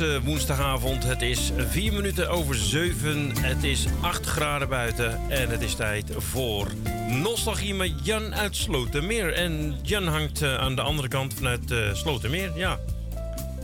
[0.00, 5.50] is eh, woensdagavond, het is vier minuten over zeven, het is 8 graden buiten en
[5.50, 6.68] het is tijd voor
[7.08, 9.32] Nostalgie met Jan uit Slotermeer.
[9.32, 12.78] En Jan hangt eh, aan de andere kant vanuit uh, Slotermeer, ja.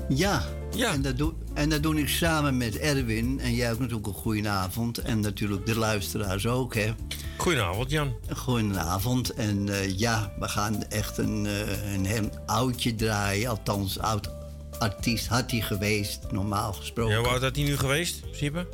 [0.09, 0.43] Ja,
[0.77, 0.93] Ja.
[0.93, 3.41] En, dat doe, en dat doe ik samen met Erwin.
[3.41, 4.99] En jij ook natuurlijk een goedenavond.
[4.99, 6.95] En natuurlijk de luisteraars ook, hè.
[7.37, 8.15] Goedenavond Jan.
[8.37, 9.35] Goedenavond.
[9.35, 13.51] En eh, ja, we gaan echt een, eh, een heel oudje draaien.
[13.51, 14.36] Althans, oud
[14.79, 17.15] artiest had hij geweest, normaal gesproken.
[17.15, 18.69] Ja, hoe oud had hij nu geweest, in principe?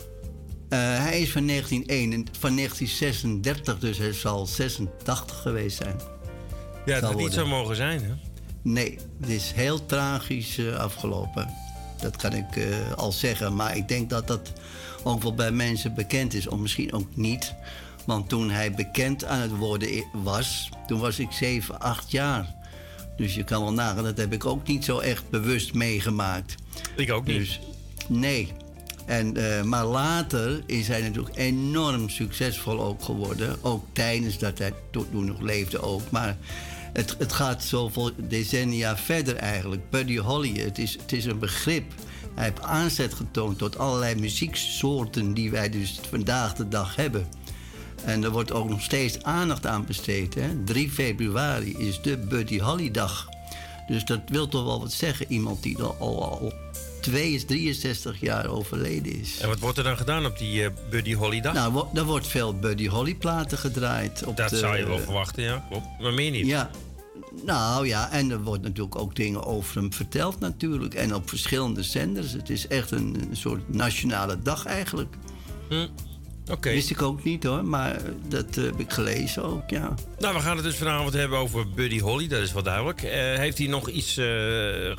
[0.69, 5.97] Eh, hij is van, 1901, van 1936, dus hij zal 86 geweest zijn.
[6.85, 8.13] Ja, het Zal had niet zo mogen zijn, hè?
[8.63, 11.55] Nee, het is heel tragisch eh, afgelopen.
[12.01, 13.55] Dat kan ik eh, al zeggen.
[13.55, 14.53] Maar ik denk dat dat
[15.03, 16.47] ook wel bij mensen bekend is.
[16.47, 17.55] Of misschien ook niet.
[18.07, 22.55] Want toen hij bekend aan het worden was, toen was ik 7, 8 jaar.
[23.17, 26.55] Dus je kan wel nagaan, dat heb ik ook niet zo echt bewust meegemaakt.
[26.97, 27.39] Ik ook niet.
[27.39, 27.61] Dus
[28.09, 28.53] nee.
[29.07, 33.57] En, eh, maar later is hij natuurlijk enorm succesvol ook geworden.
[33.63, 36.11] Ook tijdens dat hij to- toen nog leefde ook.
[36.11, 36.37] Maar
[36.93, 39.91] het, het gaat zoveel decennia verder eigenlijk.
[39.91, 41.93] Buddy Holly, het is, het is een begrip.
[42.35, 47.27] Hij heeft aanzet getoond tot allerlei muzieksoorten die wij dus vandaag de dag hebben.
[48.05, 50.35] En er wordt ook nog steeds aandacht aan besteed.
[50.35, 50.65] Hè?
[50.65, 53.29] 3 februari is de Buddy Holly dag.
[53.87, 55.27] Dus dat wil toch wel wat zeggen.
[55.29, 56.53] Iemand die al, al, al
[57.01, 59.39] 2, 63 jaar overleden is.
[59.41, 61.55] En wat wordt er dan gedaan op die eh, Buddy Holly dag?
[61.55, 64.25] Nou, er wordt veel Buddy Holly platen gedraaid.
[64.25, 65.65] Op dat de- zou je wel verwachten, ja.
[65.69, 65.87] Klopt.
[66.01, 66.47] Maar meer niet.
[66.47, 66.71] Ja.
[67.47, 70.95] Nou ja, en er wordt natuurlijk ook dingen over hem verteld natuurlijk.
[70.95, 72.33] En op verschillende zenders.
[72.33, 75.15] Het is echt een, een soort nationale dag eigenlijk.
[75.69, 75.87] Hm.
[76.51, 76.71] Oké.
[76.71, 79.95] Wist ik ook niet hoor, maar dat eh, heb ik gelezen ook, ja.
[80.19, 83.03] Nou, we gaan het dus vanavond hebben over Buddy Holly, dat is wel duidelijk.
[83.03, 84.27] Eh, heeft hij nog iets eh,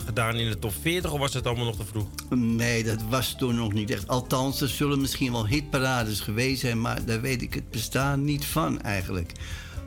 [0.06, 2.08] gedaan in de top 40 of was het allemaal nog te vroeg?
[2.36, 4.08] Nee, dat was toen nog niet echt.
[4.08, 8.46] Althans, er zullen misschien wel hitparades geweest zijn, maar daar weet ik het bestaan niet
[8.46, 9.32] van eigenlijk.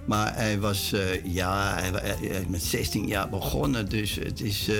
[0.07, 4.69] Maar hij was, eh, ja, hij, hij is met 16 jaar begonnen, dus het is.
[4.69, 4.77] eh,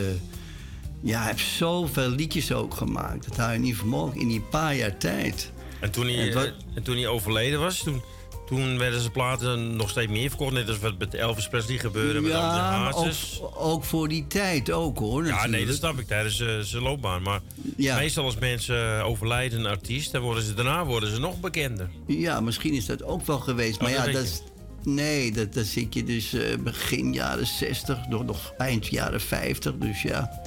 [1.01, 3.29] ja, hij heeft zoveel liedjes ook gemaakt.
[3.29, 5.53] Dat hou je niet voor mogelijk in die paar jaar tijd.
[5.81, 8.03] En toen hij, En wat- eh, en toen hij overleden was, toen,
[8.47, 10.53] toen werden zijn platen nog steeds meer verkocht.
[10.53, 13.07] Net als wat met Elvis Presley gebeurde met ja, maar ook,
[13.55, 15.27] ook voor die tijd ook hoor.
[15.27, 15.67] Ja, nee, natuurlijk.
[15.67, 17.23] dat snap ik tijdens eh, zijn loopbaan.
[17.23, 17.41] Maar
[17.77, 17.97] Ja.
[17.99, 21.89] meestal als mensen eh, overlijden, een artiest, dan worden ze, daarna worden ze nog bekender.
[22.07, 23.81] Ja, misschien is dat ook wel geweest.
[23.81, 24.43] Maar Oh, dat ja, dat is.
[24.83, 30.03] Nee, dat, dat zit je dus begin jaren 60, nog, nog eind jaren 50, dus
[30.03, 30.43] ja.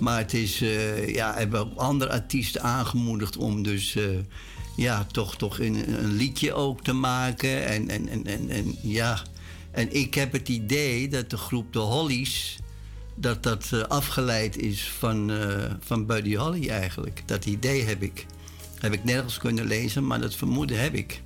[0.00, 4.04] Maar het is, eh, ja, hebben andere artiesten aangemoedigd om dus, eh,
[4.76, 7.66] ja, toch, toch een, een liedje ook te maken.
[7.66, 9.22] En, en, en, en, en ja,
[9.70, 12.58] en ik heb het idee dat de groep de Hollies
[13.14, 15.32] dat dat eh, afgeleid is van,
[15.80, 17.22] van Buddy Holly eigenlijk.
[17.26, 18.26] Dat idee heb ik.
[18.78, 21.22] Heb ik nergens kunnen lezen, maar dat vermoeden heb ik.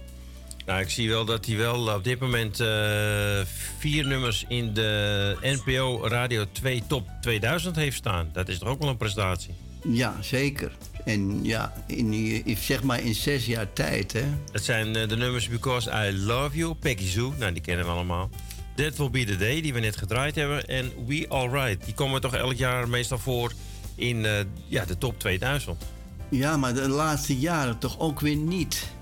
[0.66, 3.40] Nou, ik zie wel dat hij wel op dit moment eh,
[3.78, 8.28] vier nummers in de NPO Radio 2 Top 2000 heeft staan.
[8.32, 9.54] Dat is toch ook wel een prestatie?
[9.82, 10.72] Ja, zeker.
[11.04, 14.24] En ja, in, zeg maar in zes jaar tijd, hè.
[14.52, 17.90] Dat zijn eh, de nummers Because I Love You, Peggy Zoo, nou die kennen we
[17.90, 18.30] allemaal.
[18.74, 20.66] That Will Be The Day, die we net gedraaid hebben.
[20.66, 23.52] En We Alright, die komen toch elk jaar meestal voor
[23.94, 24.32] in eh,
[24.66, 25.82] ja, de top 2000.
[26.30, 28.94] Ja, maar de laatste jaren toch ook weer niet.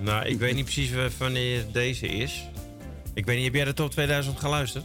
[0.00, 2.48] Nou, ik weet niet precies wanneer deze is.
[3.14, 4.84] Ik weet niet, heb jij de top 2000 geluisterd?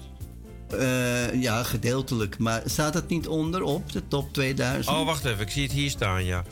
[0.74, 2.38] Uh, ja, gedeeltelijk.
[2.38, 4.96] Maar staat het niet onderop, de top 2000?
[4.96, 5.42] Oh, wacht even.
[5.42, 6.44] Ik zie het hier staan, ja.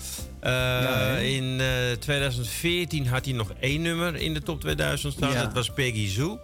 [0.43, 5.31] Uh, ja in uh, 2014 had hij nog één nummer in de top 2000 staan.
[5.31, 5.43] Ja.
[5.43, 6.39] Dat was Peggy Zoo.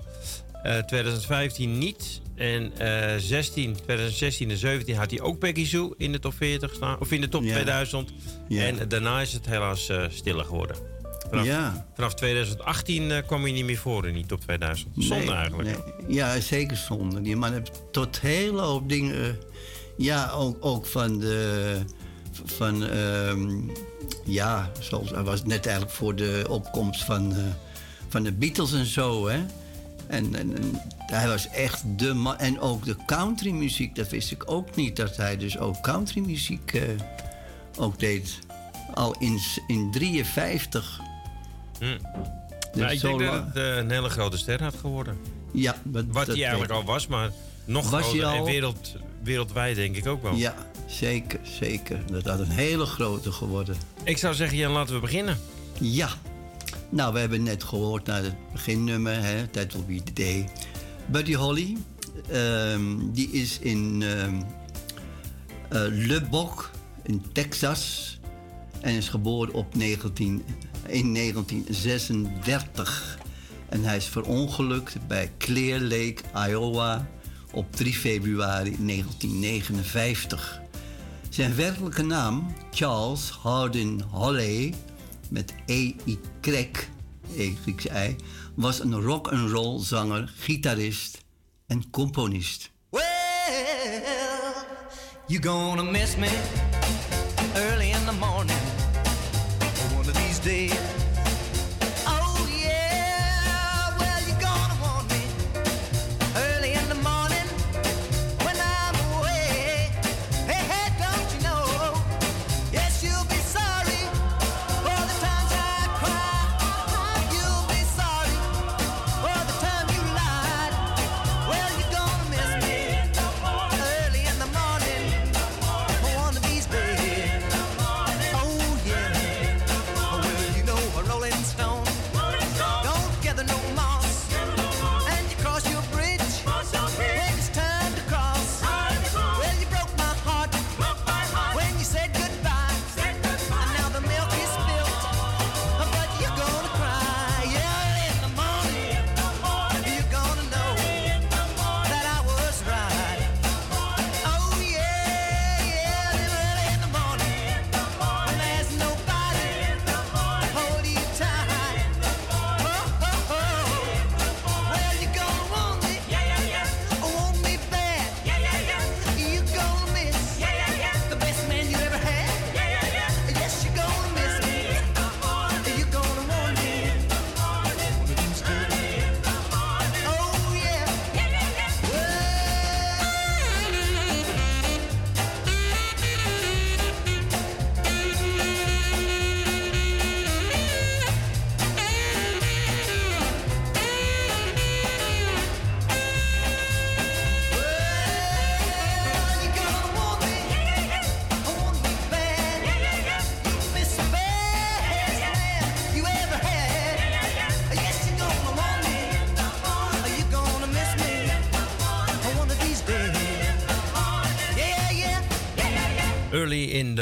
[0.85, 2.21] 2015 niet.
[2.35, 2.71] En
[3.21, 6.99] 16, 2016 en 17 had hij ook Peggy Zoo in de top 40 staan.
[6.99, 7.53] Of in de top ja.
[7.53, 8.11] 2000.
[8.49, 10.75] En daarna is het helaas stiller geworden.
[11.29, 11.87] Vanaf, ja.
[11.95, 14.89] vanaf 2018 uh, kwam hij niet meer voor in die top 2000.
[14.95, 15.69] Zonde nee, eigenlijk.
[15.69, 16.15] Nee.
[16.15, 17.21] Ja, zeker zonde.
[17.21, 19.37] Die man heeft tot hele hoop dingen.
[19.97, 21.79] Ja, ook, ook van de.
[22.45, 22.81] Van.
[22.81, 23.71] Um,
[24.29, 27.37] ja, zoals hij was net eigenlijk voor de opkomst van, uh,
[28.07, 29.45] van de Beatles en zo, hè.
[30.07, 32.37] En, en, en, hij was echt de man.
[32.37, 34.95] En ook de countrymuziek, dat wist ik ook niet.
[34.95, 36.83] Dat hij dus ook countrymuziek uh,
[37.77, 38.39] ook deed.
[38.93, 40.99] Al in, in 53.
[41.79, 41.85] Hm.
[42.71, 45.17] Dus nou, ik denk dat het uh, een hele grote ster had geworden.
[45.51, 47.31] Ja, dat, wat hij eigenlijk al was, maar
[47.65, 48.25] nog was groter.
[48.25, 48.35] Al...
[48.35, 50.35] En wereld, wereldwijd denk ik ook wel.
[50.35, 50.55] Ja,
[50.87, 51.99] zeker, zeker.
[52.11, 53.75] Dat had een hele grote geworden.
[54.03, 55.37] Ik zou zeggen, Jan, laten we beginnen.
[55.79, 56.09] Ja.
[56.89, 60.49] Nou, we hebben net gehoord naar het beginnummer, hè, That Will Be The Day.
[61.05, 61.77] Buddy Holly,
[62.31, 64.45] um, die is in um,
[65.71, 66.71] uh, Lubbock,
[67.03, 68.19] in Texas.
[68.81, 70.43] En is geboren op 19
[70.89, 73.17] in 1936.
[73.69, 77.07] En hij is verongelukt bij Clear Lake, Iowa
[77.51, 80.61] op 3 februari 1959.
[81.29, 84.73] Zijn werkelijke naam, Charles Hardin Holley,
[85.29, 86.17] met E-Y,
[87.35, 88.15] E-I,
[88.55, 91.17] was een rock-and-roll zanger, gitarist
[91.67, 92.71] en componist.
[92.89, 93.01] Well,
[95.41, 97.18] gonna miss me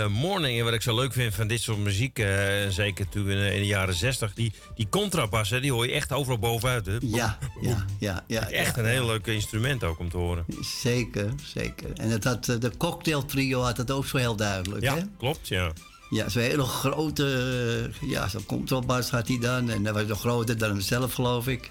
[0.10, 0.58] Morning.
[0.60, 2.28] En wat ik zo leuk vind van dit soort muziek, uh,
[2.70, 6.40] zeker toen in, in, de jaren 60, die, die contrabas, die hoor je echt overal
[6.40, 6.86] bovenuit.
[6.86, 6.98] Hè?
[7.02, 8.50] Ja, ja, ja, ja.
[8.50, 10.46] Echt een heel leuk instrument ook om te horen.
[10.62, 11.94] Zeker, zeker.
[11.94, 14.84] En het had, eh, de cocktail trio had het ook zo heel duidelijk.
[14.84, 15.02] Ja, hè?
[15.18, 15.72] klopt, ja.
[16.10, 19.70] Ja, zo'n hele grote, ja, zo'n contrabas had hij dan.
[19.70, 21.70] En dat was nog groter dan hemzelf, geloof ik.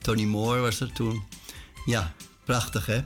[0.00, 1.22] Tony Moore was er toen.
[1.84, 2.12] Ja,
[2.44, 3.00] prachtig, hè?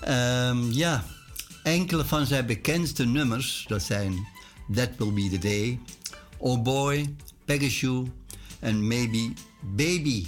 [0.00, 1.04] Ehm, ja,
[1.62, 4.26] enkele van zijn bekendste nummers, dat zijn
[4.74, 5.78] That Will Be The Day,
[6.38, 7.14] Oh Boy,
[7.44, 8.06] Pegasus
[8.58, 10.26] en Maybe Baby.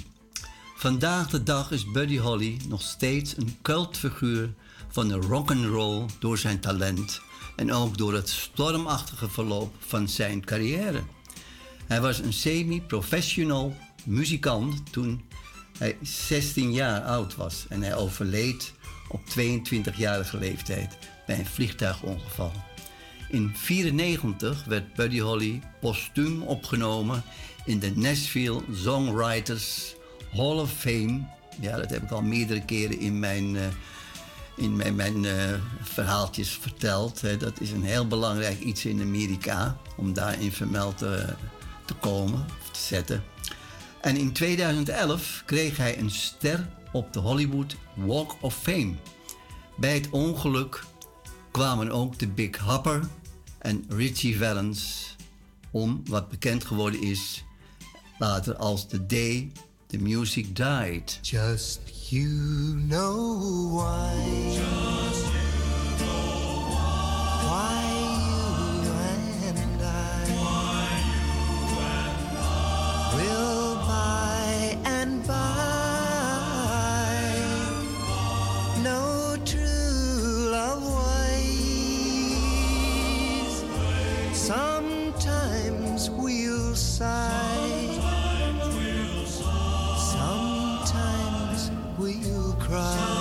[0.76, 4.54] Vandaag de dag is Buddy Holly nog steeds een cultfiguur
[4.88, 7.20] van de rock and roll door zijn talent
[7.56, 11.02] en ook door het stormachtige verloop van zijn carrière.
[11.86, 15.24] Hij was een semi-professional muzikant toen
[15.78, 18.72] hij 16 jaar oud was en hij overleed
[19.08, 22.52] op 22-jarige leeftijd bij een vliegtuigongeval.
[23.28, 27.22] In 1994 werd Buddy Holly postuum opgenomen
[27.64, 29.94] in de Nashville Songwriters
[30.30, 31.20] Hall of Fame.
[31.60, 33.62] Ja, dat heb ik al meerdere keren in mijn, uh,
[34.56, 35.32] in mijn, mijn uh,
[35.82, 37.40] verhaaltjes verteld.
[37.40, 41.34] Dat is een heel belangrijk iets in Amerika om daarin vermeld te,
[41.84, 43.24] te komen, te zetten.
[44.00, 48.94] En in 2011 kreeg hij een ster op de Hollywood Walk of Fame.
[49.76, 50.84] Bij het ongeluk
[51.54, 53.00] kwamen ook de Big Hopper
[53.58, 55.16] en Richie Valens
[55.70, 57.44] om wat bekend geworden is
[58.18, 59.52] later als The Day
[59.86, 61.18] the Music Died.
[61.22, 61.80] Just
[62.10, 62.28] you
[62.88, 63.38] know
[63.70, 64.12] why.
[64.52, 65.43] Just
[92.74, 93.13] cry.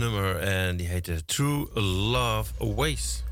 [0.00, 3.22] Nummer en die heette True Love Ways.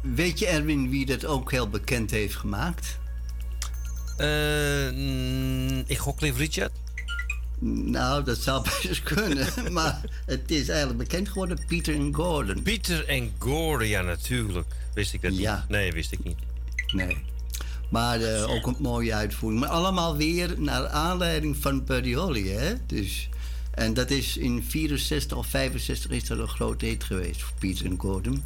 [0.00, 2.98] Weet je, Erwin, wie dat ook heel bekend heeft gemaakt?
[4.16, 6.72] Eh, mm, ik gok Cliff Richard.
[7.62, 9.72] Nou, dat zou best kunnen.
[9.72, 12.62] maar het is eigenlijk bekend geworden, Peter en Gordon.
[12.62, 14.66] Peter en Gordon, ja natuurlijk.
[14.94, 15.68] Wist ik dat niet?
[15.68, 16.38] Nee, wist ik niet.
[16.92, 17.16] Nee.
[17.90, 19.60] Maar eh, ook een mooie uitvoering.
[19.60, 22.74] Maar allemaal weer naar aanleiding van Buddy Holly, hè?
[22.86, 23.28] Dus,
[23.70, 27.86] en dat is in 64 of 65 is dat een grote hit geweest voor Peter
[27.86, 28.42] en Gordon.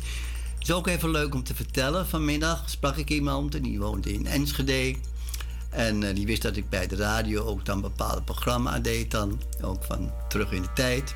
[0.54, 2.06] Het is ook even leuk om te vertellen.
[2.06, 4.96] Vanmiddag sprak ik iemand en die woonde in Enschede.
[5.70, 9.40] En eh, die wist dat ik bij de radio ook dan bepaalde programma's deed dan.
[9.62, 11.14] Ook van terug in de tijd.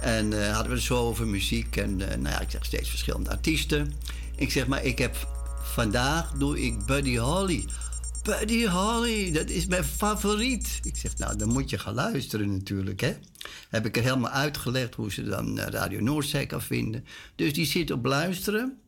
[0.00, 1.76] En eh, hadden we het zo over muziek.
[1.76, 3.92] En eh, nou ja, ik zeg steeds verschillende artiesten.
[4.36, 5.28] Ik zeg maar, ik heb
[5.62, 7.64] vandaag doe ik Buddy Holly.
[8.24, 10.80] Buddy Holly, dat is mijn favoriet.
[10.82, 13.14] Ik zeg, nou, dan moet je gaan luisteren natuurlijk, hè.
[13.68, 17.04] heb ik er helemaal uitgelegd hoe ze dan eh, Radio Noordzee kan vinden.
[17.34, 18.78] Dus die zit op luisteren.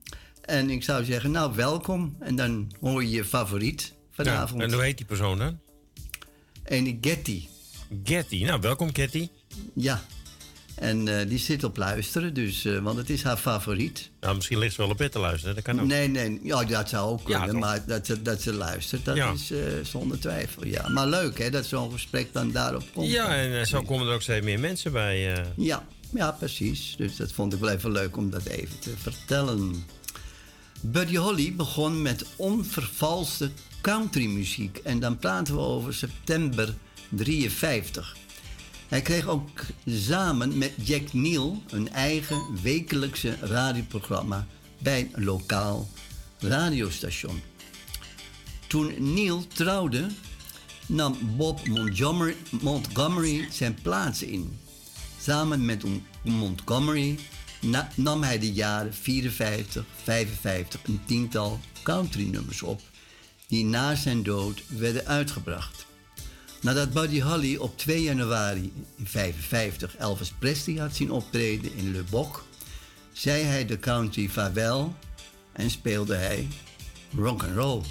[0.40, 2.16] En ik zou zeggen, nou welkom.
[2.21, 4.61] En dan hoor je je favoriet vanavond.
[4.61, 5.59] Ja, en hoe heet die persoon dan?
[6.62, 7.49] En Getty.
[8.05, 9.28] Getty, nou welkom Getty.
[9.75, 10.05] Ja,
[10.76, 14.11] en eh, die zit op luisteren, dus, uh, want het is haar favoriet.
[14.21, 15.87] Nou, misschien ligt ze wel op bed te luisteren, dat kan ook.
[15.87, 19.16] Nee, nee, ja, dat zou ook kunnen, ja, maar dat ze, dat ze luistert, dat
[19.16, 19.33] ja.
[19.33, 20.66] is uh, zonder twijfel.
[20.66, 20.88] Ja.
[20.88, 23.11] Maar leuk hè, dat zo'n gesprek dan daarop komt.
[23.11, 25.45] Ja, en zo komen er ook steeds meer mensen bij.
[25.56, 26.95] Ja, ja, precies.
[26.97, 29.85] Dus dat vond ik wel even leuk om dat even te vertellen.
[30.80, 34.80] Buddy Holly begon met onvervalste countrymuziek.
[34.85, 36.75] En dan praten we over september
[37.09, 38.16] 53.
[38.88, 39.49] Hij kreeg ook
[39.87, 44.47] samen met Jack Neal een eigen wekelijkse radioprogramma
[44.78, 45.88] bij een lokaal
[46.38, 47.40] radiostation.
[48.66, 50.07] Toen Neal trouwde,
[50.87, 51.66] nam Bob
[52.61, 54.59] Montgomery, zijn plaats in.
[55.21, 55.85] Samen met
[56.23, 57.19] Montgomery
[57.95, 62.81] nam hij de jaren 54, 55 een tiental country-nummers op,
[63.47, 65.87] die na zijn dood werden uitgebracht.
[66.61, 72.45] Nadat Buddy Holly op 2 januari 1955 Elvis Presley had zien optreden in Le Boc,
[73.13, 74.95] zei hij de country vaarwel
[75.53, 76.49] en speelde hij
[77.17, 77.83] rock and roll.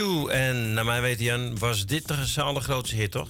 [0.00, 3.28] En naar mijn weten, Jan, was dit de allergrootste hit, toch?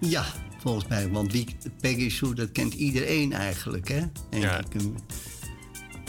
[0.00, 0.24] Ja,
[0.62, 1.08] volgens mij.
[1.10, 4.00] Want wie, Peggy Sue, dat kent iedereen eigenlijk, hè?
[4.30, 4.62] ja.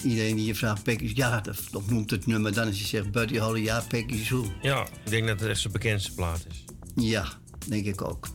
[0.03, 2.53] Iedereen die je vraagt, Peggy ja, dat, noemt het nummer.
[2.53, 4.45] Dan als je zegt Buddy Holly, ja, Peggy Sue.
[4.61, 6.63] Ja, ik denk dat het echt zijn bekendste plaat is.
[6.95, 7.27] Ja,
[7.67, 8.27] denk ik ook.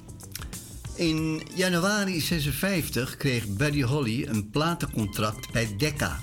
[0.94, 6.20] In januari 56 kreeg Buddy Holly een platencontract bij Decca.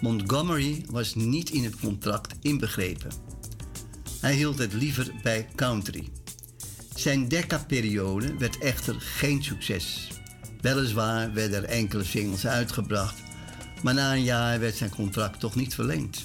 [0.00, 3.27] Montgomery was niet in het contract inbegrepen.
[4.20, 6.08] Hij hield het liever bij country.
[6.94, 10.08] Zijn Decca-periode werd echter geen succes.
[10.60, 13.22] Weliswaar werden er enkele singles uitgebracht,
[13.82, 16.22] maar na een jaar werd zijn contract toch niet verlengd.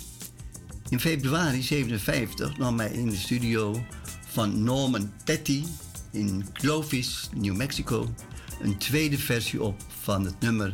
[0.89, 3.85] In februari 57 nam hij in de studio
[4.27, 5.63] van Norman Petty
[6.11, 8.13] in Clovis, New Mexico,
[8.61, 10.73] een tweede versie op van het nummer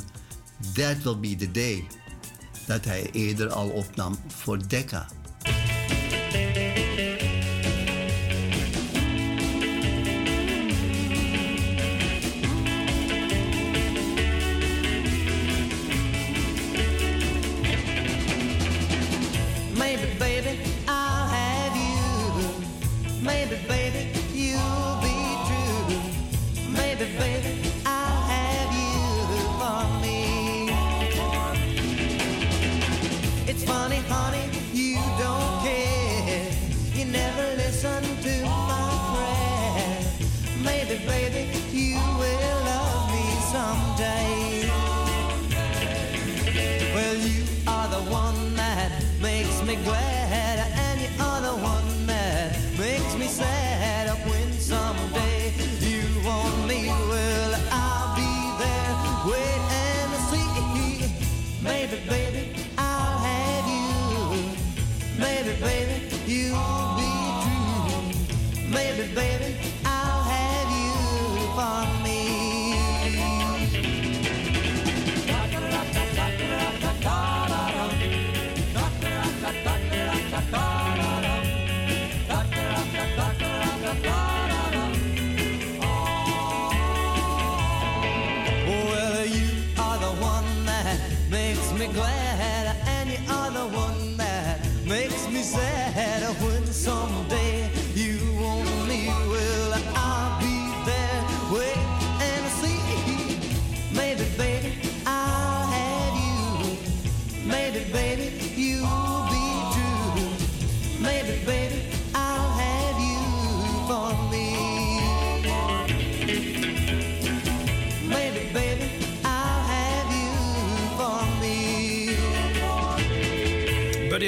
[0.74, 1.88] That Will Be the Day,
[2.66, 5.08] dat hij eerder al opnam voor Decca.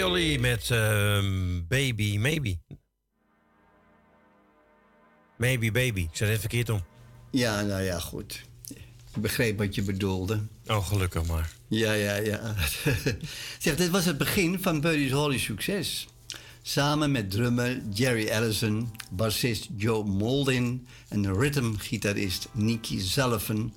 [0.10, 1.24] Met uh,
[1.68, 2.58] Baby Maybe.
[5.38, 6.00] Maybe Baby.
[6.02, 6.84] Ik zei het verkeerd om.
[7.32, 8.42] Ja, nou ja, goed.
[9.16, 10.40] Ik begreep wat je bedoelde.
[10.68, 11.52] Oh, gelukkig maar.
[11.68, 12.56] Ja, ja, ja.
[13.60, 16.08] zeg, dit was het begin van Buddy's Holly succes.
[16.62, 23.74] Samen met drummer Jerry Allison, bassist Joe Moldin en rhythmgitarist Nicky Sullivan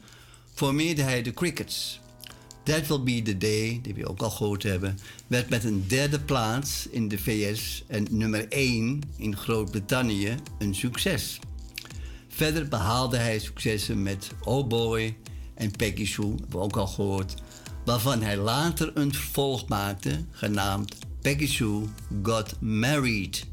[0.55, 2.01] formeerde hij de Crickets.
[2.65, 6.21] That Will Be The Day, die we ook al gehoord hebben, werd met een derde
[6.21, 11.39] plaats in de VS en nummer 1 in Groot-Brittannië een succes.
[12.29, 15.17] Verder behaalde hij successen met Oh Boy
[15.55, 17.35] en Peggy Sue, hebben we ook al gehoord,
[17.85, 21.83] waarvan hij later een vervolg maakte genaamd Peggy Sue
[22.23, 23.47] Got Married.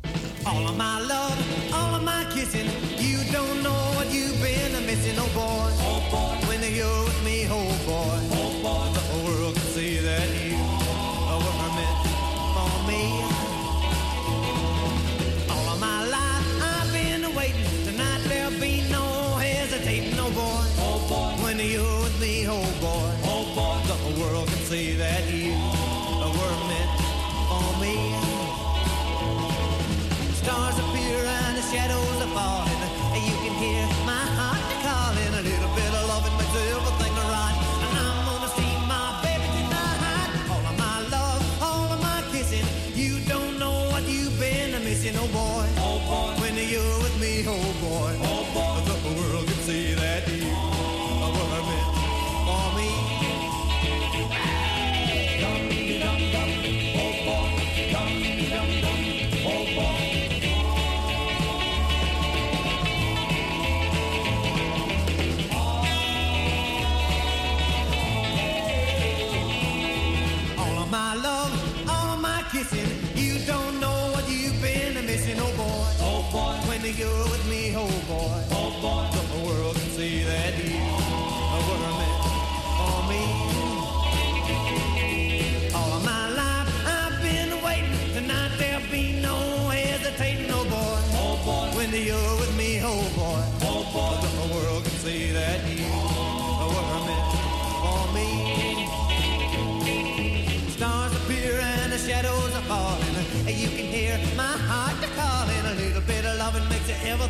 [0.44, 1.38] All of my love,
[1.72, 2.91] all of my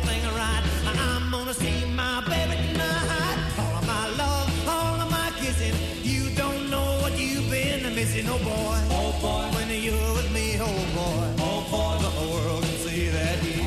[0.02, 0.62] everything right.
[0.86, 3.38] I'm gonna see my baby tonight.
[3.58, 5.74] All of my love, all of my kissing.
[6.02, 8.78] You don't know what you've been missing, oh boy.
[8.90, 9.56] Oh boy.
[9.56, 11.26] When you're with me, oh boy.
[11.38, 11.94] Oh boy.
[12.02, 13.62] The world can see that you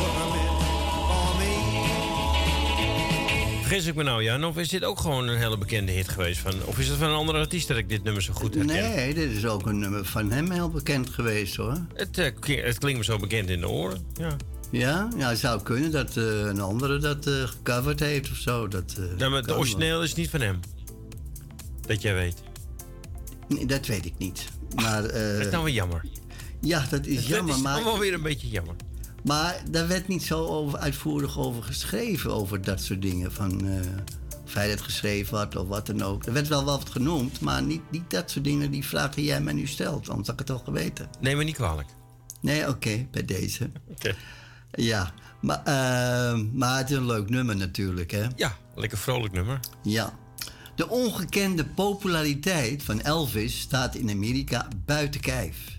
[0.00, 0.58] were meant
[1.08, 1.54] for me.
[3.62, 4.44] Vergis ik me nou, Jan?
[4.44, 6.40] Of is dit ook gewoon een hele bekende hit geweest?
[6.40, 8.74] Van, of is het van een andere artiest dat ik dit nummer zo goed herken?
[8.74, 11.78] Nee, dit is ook een nummer van hem heel bekend geweest, hoor.
[11.94, 12.24] Het, uh,
[12.64, 14.36] het klinkt me zo bekend in de oren, ja.
[14.72, 18.68] Ja, ja het zou kunnen dat uh, een andere dat uh, gecoverd heeft of zo.
[18.68, 20.60] Dat, uh, ja, maar het origineel is niet van hem.
[21.80, 22.42] Dat jij weet.
[23.48, 24.44] Nee, dat weet ik niet.
[24.74, 26.04] Maar, dat is nou weer jammer.
[26.60, 27.54] Ja, dat is jammer.
[27.54, 28.74] Dat is allemaal weer een beetje jammer.
[29.24, 33.32] Maar daar werd niet zo over, uitvoerig over geschreven, over dat soort dingen.
[33.32, 33.60] Van
[34.44, 36.26] of hij het geschreven had of wat dan ook.
[36.26, 39.40] Er werd wel wat genoemd, maar niet, niet dat soort dingen die vragen die jij
[39.40, 40.08] mij nu stelt.
[40.08, 41.08] Anders had ik het al geweten.
[41.20, 41.88] Neem me niet kwalijk.
[42.40, 43.70] Nee, oké, bij deze.
[43.94, 44.14] Oké.
[44.72, 48.26] Ja, maar, uh, maar het is een leuk nummer natuurlijk, hè?
[48.36, 49.60] Ja, lekker vrolijk nummer.
[49.82, 50.18] Ja.
[50.74, 55.78] De ongekende populariteit van Elvis staat in Amerika buiten kijf.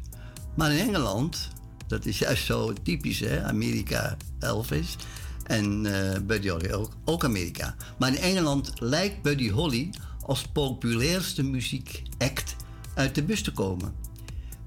[0.55, 1.49] Maar in Engeland,
[1.87, 3.43] dat is juist zo typisch, hè?
[3.43, 4.95] Amerika, Elvis.
[5.43, 7.75] En uh, Buddy Holly ook, ook Amerika.
[7.97, 9.89] Maar in Engeland lijkt Buddy Holly
[10.25, 12.55] als populairste muziekact
[12.93, 13.93] uit de bus te komen.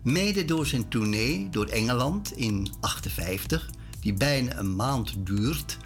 [0.02, 3.70] Mede door zijn tournee door Engeland in 58,
[4.06, 5.76] die bijna een maand duurt.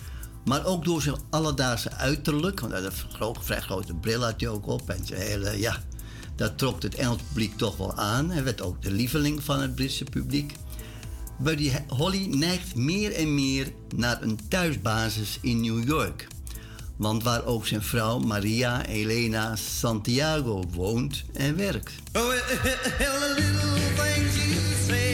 [0.45, 4.49] Maar ook door zijn alledaagse uiterlijk, want hij had een vrij grote bril had hij
[4.49, 4.91] ook op.
[4.91, 5.83] En zijn hele, ja,
[6.37, 8.31] dat trok het Engels publiek toch wel aan.
[8.31, 10.53] Hij werd ook de lieveling van het Britse publiek.
[11.39, 16.27] Buddy Holly neigt meer en meer naar een thuisbasis in New York.
[16.97, 21.93] Want waar ook zijn vrouw Maria Elena Santiago woont en werkt.
[22.13, 22.33] Oh,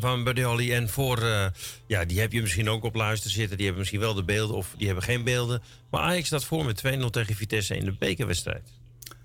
[0.00, 0.72] Van Buddy Holly.
[0.72, 1.46] En voor, eh,
[1.86, 3.56] ja, die heb je misschien ook op luister zitten.
[3.56, 5.62] Die hebben misschien wel de beelden of die hebben geen beelden.
[5.90, 8.70] Maar Ajax staat voor met 2-0 tegen Vitesse in de bekerwedstrijd.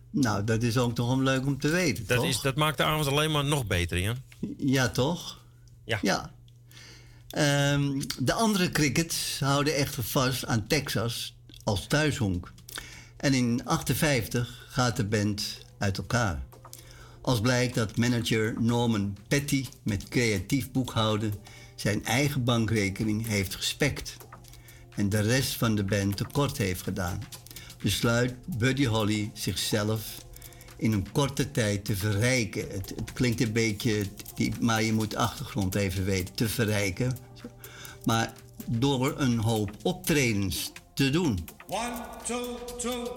[0.09, 2.25] Nou, dat is ook toch wel leuk om te weten, Dat, toch?
[2.27, 4.17] is, dat maakt de avond alleen maar nog beter, Jan.
[4.57, 5.39] Ja, toch?
[5.85, 5.99] Ja.
[6.01, 6.31] Ja.
[7.29, 12.51] Ehm, de andere crickets houden echter vast aan Texas als thuishonk.
[13.17, 16.41] En in 58 gaat de band uit elkaar.
[17.23, 21.33] Als blijkt dat manager Norman Petty met creatief boekhouden
[21.75, 24.17] zijn eigen bankrekening heeft gespekt
[24.95, 27.19] en de rest van de band tekort heeft gedaan,
[27.81, 30.25] besluit Buddy Holly zichzelf
[30.77, 32.69] in een korte tijd te verrijken.
[32.69, 34.05] Het, klinkt een beetje,
[34.59, 37.17] maar je moet de achtergrond even weten, te verrijken.
[38.05, 38.33] Maar
[38.65, 41.47] door een hoop optredens te doen.
[41.67, 43.07] One, two, two.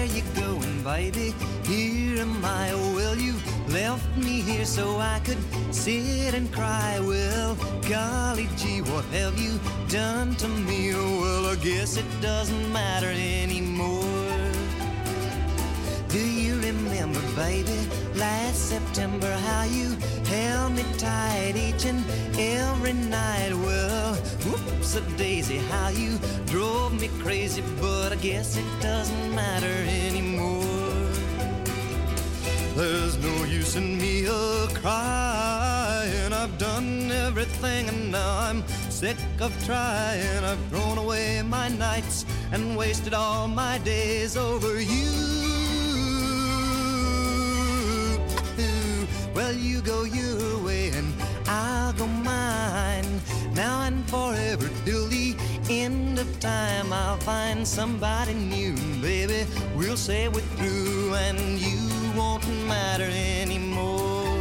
[0.00, 1.34] There you going, baby.
[1.66, 2.72] Here am I.
[2.96, 3.34] Well, you
[3.68, 5.36] left me here so I could
[5.74, 6.98] sit and cry.
[7.00, 7.54] Well,
[7.86, 9.60] golly gee, what have you
[9.90, 10.94] done to me?
[10.94, 14.49] Oh, well, I guess it doesn't matter anymore.
[16.10, 19.96] Do you remember, baby, last September how you
[20.26, 22.04] held me tight each and
[22.36, 23.52] every night?
[23.54, 29.76] Well, whoops a daisy, how you drove me crazy, but I guess it doesn't matter
[30.06, 30.64] anymore.
[32.74, 36.32] There's no use in me a crying.
[36.32, 40.44] I've done everything and now I'm sick of trying.
[40.44, 45.49] I've thrown away my nights and wasted all my days over you.
[49.40, 51.14] Well, you go your way and
[51.46, 53.22] I'll go mine.
[53.54, 55.34] Now and forever till the
[55.70, 59.46] end of time, I'll find somebody new, baby.
[59.74, 61.80] We'll say we're through and you
[62.14, 63.08] won't matter
[63.40, 64.36] anymore.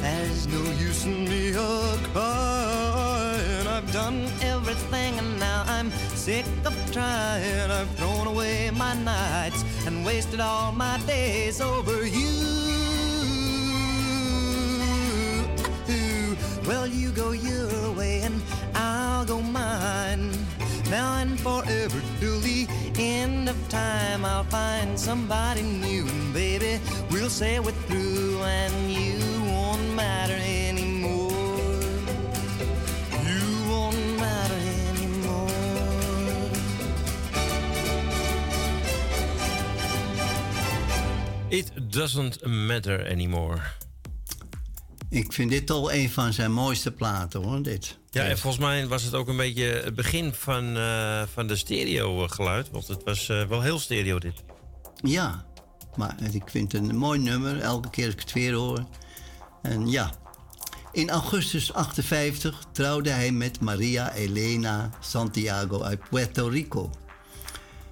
[0.00, 2.61] There's no use in me a crying.
[4.02, 5.88] Done everything and now I'm
[6.26, 7.70] sick of trying.
[7.70, 12.32] I've thrown away my nights and wasted all my days over you.
[16.66, 18.42] Well, you go your way and
[18.74, 20.32] I'll go mine.
[20.90, 22.66] Now and forever till the
[22.98, 26.08] end of time, I'll find somebody new.
[26.08, 30.91] And baby, we'll say we're through and you won't matter anymore.
[41.52, 43.60] It doesn't matter anymore.
[45.08, 47.98] Ik vind dit al een van zijn mooiste platen hoor, dit.
[48.10, 51.56] Ja, en volgens mij was het ook een beetje het begin van, uh, van de
[51.56, 52.70] stereo geluid.
[52.70, 54.42] Want het was uh, wel heel stereo dit.
[55.02, 55.44] Ja,
[55.96, 57.60] maar ik vind het een mooi nummer.
[57.60, 58.86] Elke keer als ik het weer hoor.
[59.62, 60.10] En ja.
[60.92, 66.90] In augustus 58 trouwde hij met Maria Elena Santiago uit Puerto Rico.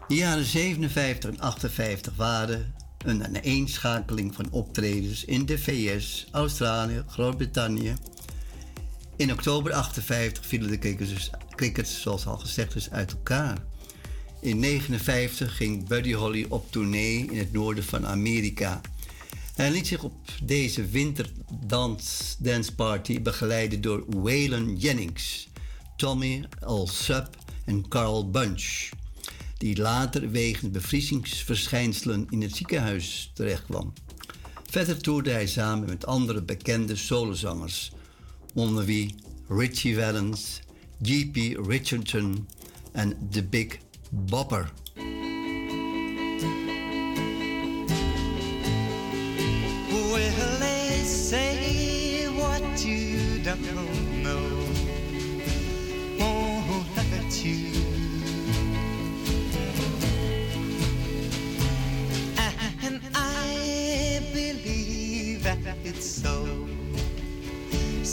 [0.08, 7.94] De jaren 57 en 58 waren een aaneenschakeling van optredens in de VS, Australië, Groot-Brittannië.
[9.16, 13.58] In oktober 58 vielen de crickets, crickets, zoals al gezegd is, uit elkaar.
[14.40, 18.80] In 1959 ging Buddy Holly op tournee in het noorden van Amerika.
[19.54, 25.48] Hij liet zich op deze winterdance party begeleiden door Waylon Jennings,
[25.96, 27.28] Tommy Alsup
[27.64, 28.88] en Carl Bunch
[29.60, 33.92] die later wegens bevriezingsverschijnselen in het ziekenhuis terechtkwam.
[34.70, 37.92] Verder toerde hij samen met andere bekende solozangers,
[38.54, 39.14] onder wie
[39.48, 40.60] Richie Valens,
[41.02, 41.36] G.P.
[41.66, 42.48] Richardson
[42.92, 43.78] en The Big
[44.10, 44.72] Bopper.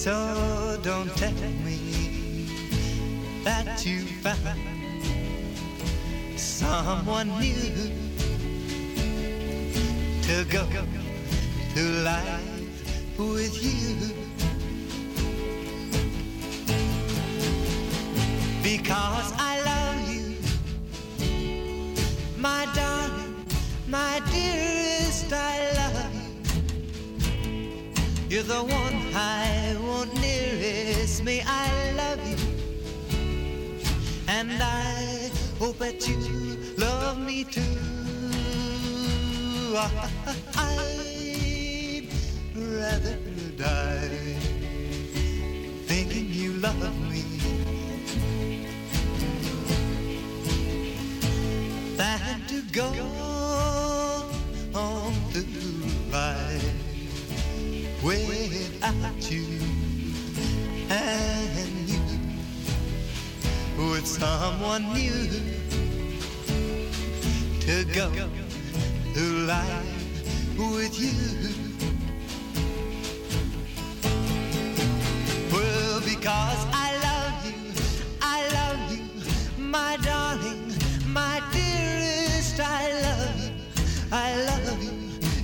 [0.08, 1.34] So don't tell
[1.66, 2.48] me
[3.44, 4.58] that you found
[6.40, 7.92] someone new
[10.22, 10.66] to go
[11.74, 14.14] through life with you.
[18.64, 20.38] Because I love you,
[22.38, 23.36] my darling,
[23.90, 26.28] my dearest, I love you.
[28.30, 29.58] You're the one I
[31.28, 31.42] me.
[31.46, 32.38] I love you.
[34.30, 36.18] And I hope that you
[36.78, 37.62] love me too.
[39.76, 42.08] Ah, ah, ah, I'd
[42.56, 43.18] rather
[43.58, 44.38] die
[45.92, 47.24] thinking you love me
[51.98, 52.90] than to go
[54.74, 56.74] on through life
[58.02, 59.67] without you
[60.90, 62.00] and you
[63.78, 65.28] with someone new
[67.60, 68.10] to go
[69.14, 71.12] through life with you.
[75.52, 77.54] Well, because I love you,
[78.22, 80.74] I love you, my darling,
[81.08, 83.52] my dearest, I love you,
[84.12, 84.94] I love you.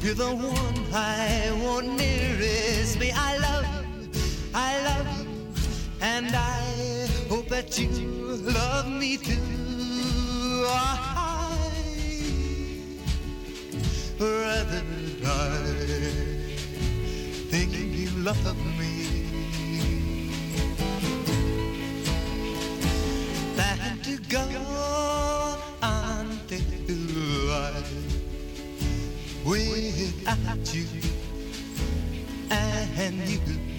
[0.01, 3.11] You're the one I want nearest me.
[3.15, 4.09] I love you,
[4.53, 5.02] I love
[6.25, 10.65] and I hope that you love me too.
[10.65, 11.49] I'd
[14.19, 14.83] rather
[15.21, 16.55] die
[17.51, 18.93] thinking you love me
[23.55, 24.45] than to go
[25.81, 27.93] on through life
[29.45, 30.85] without you
[32.49, 33.72] and you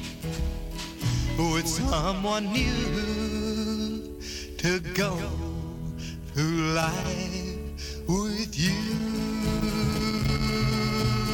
[1.37, 4.03] with someone new
[4.57, 5.19] to go
[6.33, 7.59] through life
[8.07, 8.73] with you.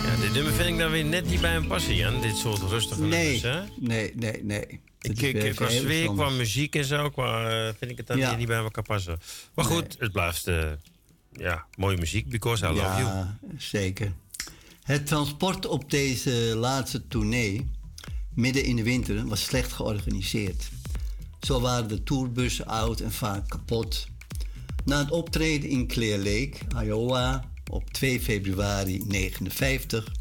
[0.05, 2.21] Ja, dit nummer vind ik dan weer net niet bij hem passen, Jan.
[2.21, 3.61] Dit soort rustige nee, nummers, hè?
[3.77, 4.81] Nee, nee, nee.
[5.01, 8.37] Ik, ik, qua sfeer, qua muziek en zo, qua, uh, vind ik het dan ja.
[8.37, 9.21] niet bij elkaar passen.
[9.55, 9.97] Maar goed, nee.
[9.99, 10.49] het blijft...
[10.49, 10.71] Uh,
[11.33, 13.09] ja, mooie muziek, Because I Love ja, You.
[13.09, 14.13] Ja, zeker.
[14.83, 17.71] Het transport op deze laatste tournee,
[18.35, 20.71] midden in de winter, was slecht georganiseerd.
[21.41, 24.07] Zo waren de tourbussen oud en vaak kapot.
[24.85, 30.13] Na het optreden in Clear Lake, Iowa, op 2 februari 1959,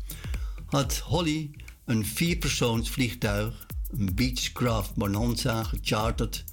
[0.66, 1.52] had Holly
[1.86, 6.44] een vierpersoonsvliegtuig, een Beechcraft Bonanza, gecharterd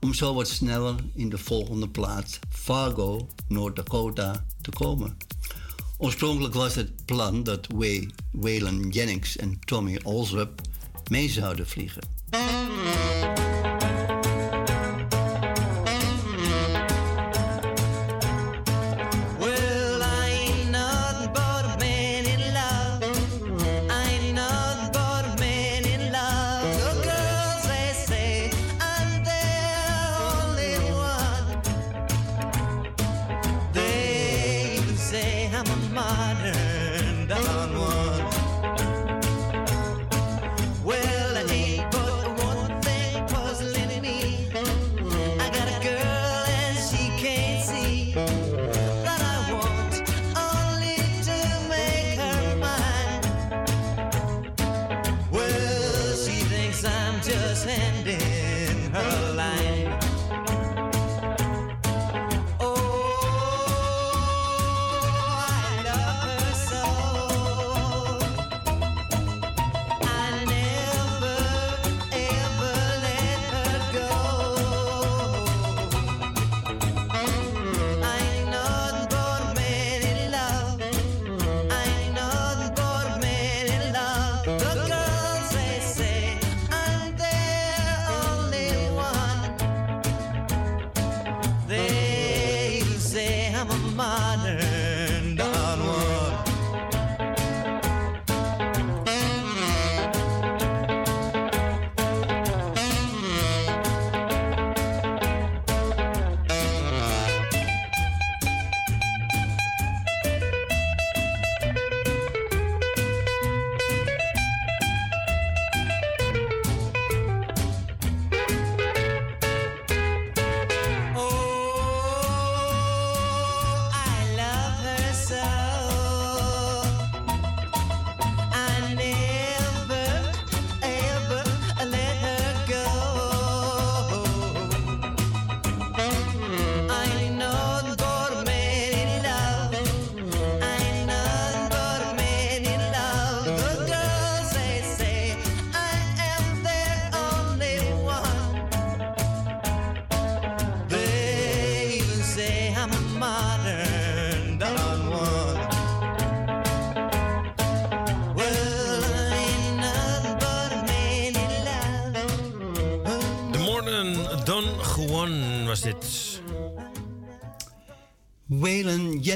[0.00, 5.16] om zo wat sneller in de volgende plaats, Fargo, North Dakota, te komen.
[5.98, 10.60] Oorspronkelijk was het plan dat Way, Waylon Jennings en Tommy Alsrup
[11.10, 12.02] mee zouden vliegen.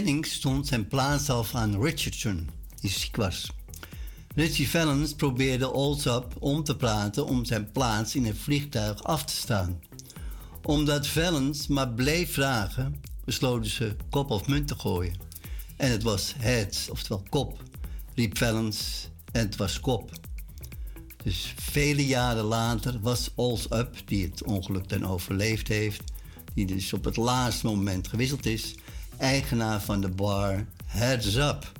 [0.01, 2.48] Stond zijn plaats af aan Richardson,
[2.80, 3.51] die ziek was.
[4.34, 9.32] Richie Valens probeerde Allsop om te praten om zijn plaats in het vliegtuig af te
[9.32, 9.80] staan.
[10.62, 15.14] Omdat Valens maar bleef vragen, besloten ze kop of munt te gooien.
[15.76, 17.62] En het was heads, oftewel kop,
[18.14, 20.11] riep Valens en het was kop.
[21.24, 26.03] Dus vele jaren later was Allsop, die het ongeluk dan overleefd heeft,
[26.55, 28.74] die dus op het laatste moment gewisseld is,
[29.21, 31.73] eigenaar van de bar Heads Up.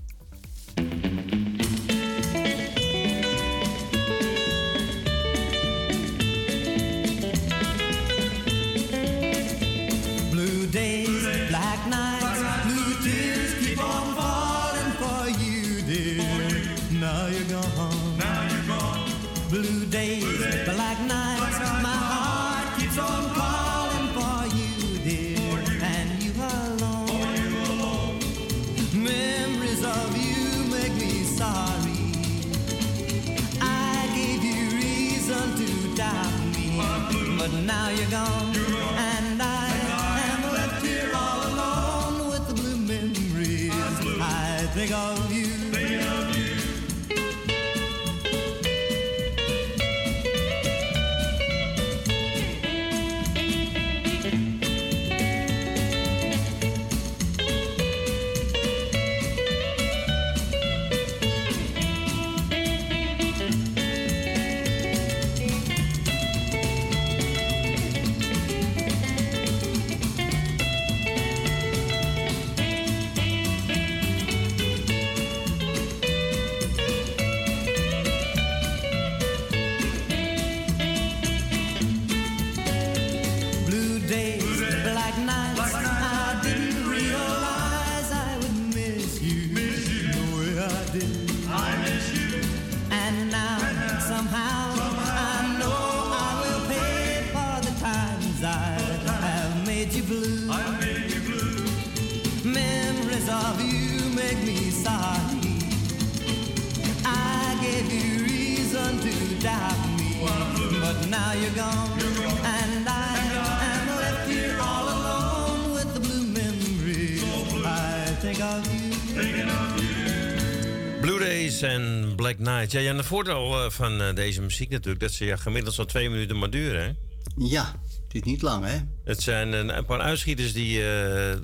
[121.63, 122.73] En Black Night.
[122.73, 125.01] Ja, ja, een voordeel eh, van eh, deze muziek natuurlijk...
[125.01, 126.91] dat ze ja, gemiddeld zo'n twee minuten maar duren, hè?
[127.37, 127.65] Ja,
[128.07, 128.79] het is niet lang, hè?
[129.05, 131.37] Het zijn een, een paar uitschieters die eh,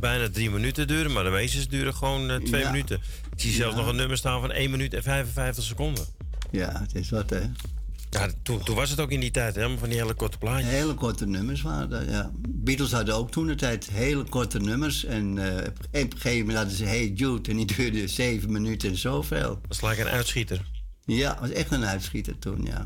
[0.00, 1.12] bijna drie minuten duren...
[1.12, 2.70] maar de meeste duren gewoon eh, twee Ja.
[2.70, 2.96] minuten.
[3.32, 3.80] Ik zie zelfs Ja.
[3.80, 6.04] nog een nummer staan van 1 minuut en 55 seconden.
[6.50, 7.40] Ja, het is wat, hè?
[8.10, 9.78] Ja, toen, toen was het ook in die tijd, hè?
[9.78, 10.70] Van die hele korte plaatjes.
[10.70, 12.30] Hele korte nummers waren dat, ja.
[12.48, 15.04] Beatles hadden ook toen de tijd hele korte nummers.
[15.04, 18.88] En eh, op een gegeven moment hadden ze Hey Jude en die duurde zeven minuten
[18.88, 19.48] en zoveel.
[19.48, 20.66] Dat is gelijk een uitschieter.
[21.04, 22.84] Ja, was echt een uitschieter toen, ja.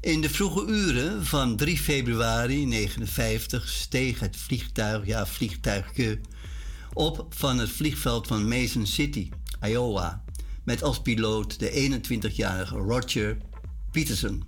[0.00, 6.20] In de vroege uren van 3 februari 1959 steeg het vliegtuig, ja, vliegtuigje,
[6.92, 9.28] op van het vliegveld van Mason City,
[9.62, 10.24] Iowa,
[10.64, 13.36] met als piloot de 21-jarige Roger
[13.94, 14.42] Peterson.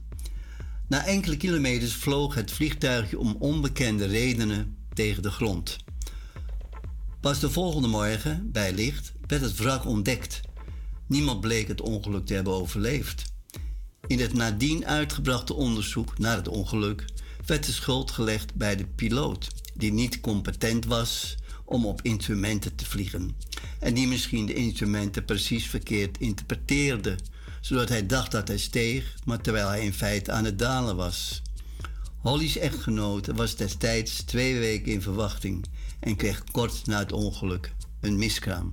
[0.89, 5.77] Na enkele kilometers vloog het vliegtuigje om onbekende redenen tegen de grond.
[7.21, 10.41] Pas de volgende morgen, bij licht, werd het wrak ontdekt.
[11.07, 13.25] Niemand bleek het ongeluk te hebben overleefd.
[14.07, 17.05] In het nadien uitgebrachte onderzoek naar het ongeluk
[17.47, 21.35] werd de schuld gelegd bij de piloot, die niet competent was
[21.65, 23.37] om op instrumenten te vliegen.
[23.81, 27.17] En die misschien de instrumenten precies verkeerd interpreteerde,
[27.67, 31.43] zodat hij dacht dat hij steeg, maar terwijl hij in feite aan het dalen was.
[32.17, 35.65] Holly's echtgenote was destijds twee weken in verwachting
[36.01, 38.73] en kreeg kort na het ongeluk een miskraam.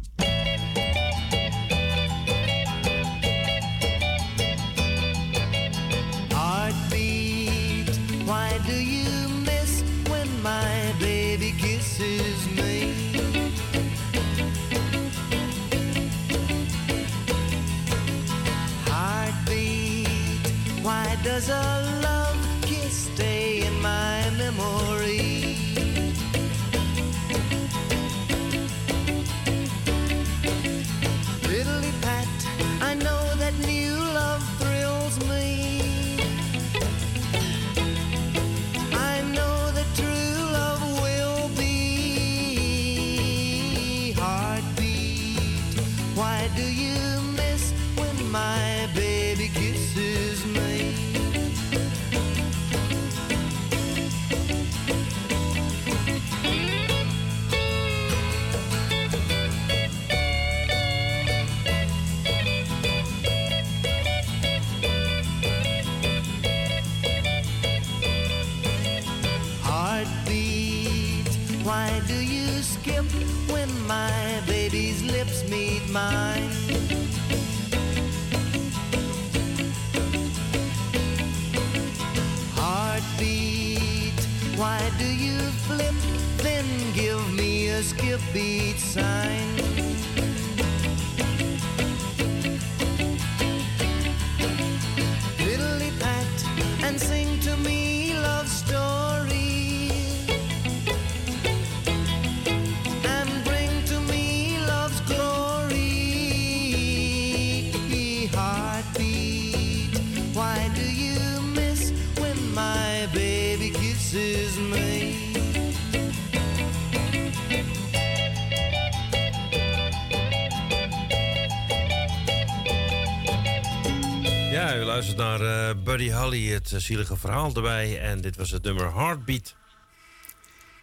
[125.93, 128.01] Buddy Holly, het uh, zielige verhaal erbij.
[128.01, 129.55] En dit was het nummer Heartbeat.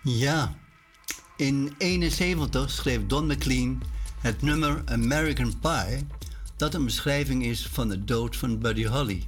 [0.03, 0.55] Ja,
[1.37, 3.83] in 71 schreef Don McLean
[4.21, 6.07] het nummer American Pie...
[6.57, 9.25] dat een beschrijving is van de dood van Buddy Holly...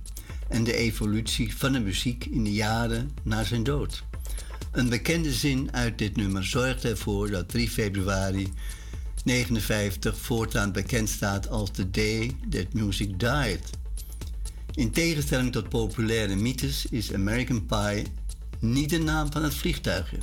[0.48, 4.04] en de evolutie van de muziek in de jaren na zijn dood.
[4.72, 8.52] Een bekende zin uit dit nummer zorgt ervoor dat 3 februari
[9.24, 13.80] 59 voortaan bekend staat als the day that music died...
[14.74, 18.06] In tegenstelling tot populaire mythes is American Pie
[18.58, 20.16] niet de naam van het vliegtuigje.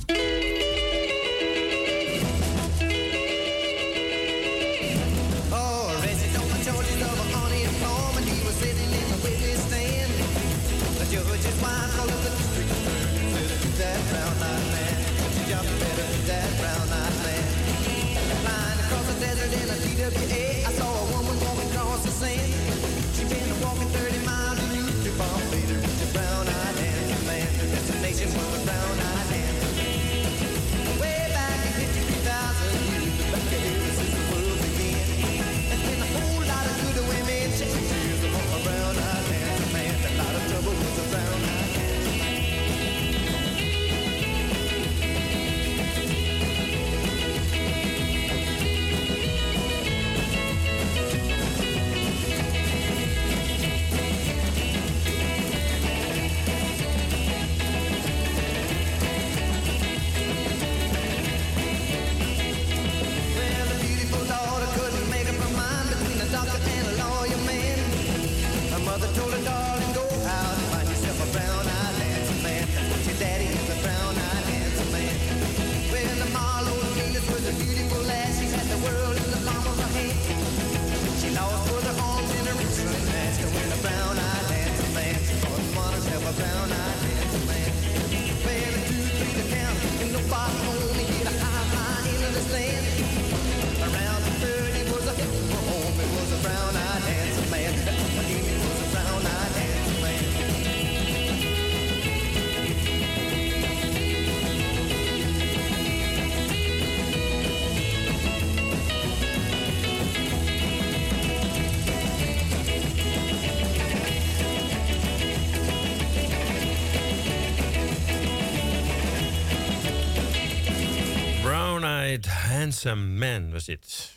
[122.10, 124.10] Quiet Handsome Man was dit.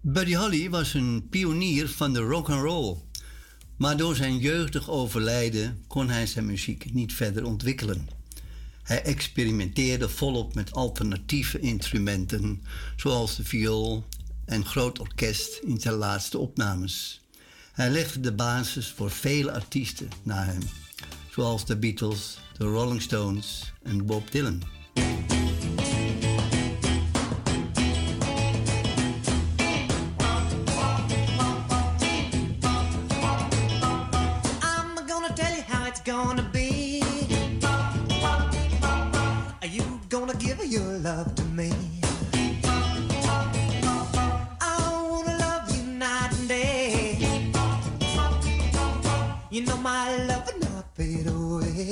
[0.00, 2.96] Buddy Holly was een pionier van de rock and roll.
[3.76, 8.08] Maar door zijn jeugdig overlijden kon hij zijn muziek niet verder ontwikkelen.
[8.82, 12.62] Hij experimenteerde volop met alternatieve instrumenten,
[12.96, 14.04] zoals de viool
[14.44, 17.20] en groot orkest in zijn laatste opnames.
[17.72, 20.62] Hij legde de basis voor vele artiesten na hem,
[21.30, 24.62] zoals de Beatles, de Rolling Stones en Bob Dylan.
[49.56, 51.88] You know my love will not fade away.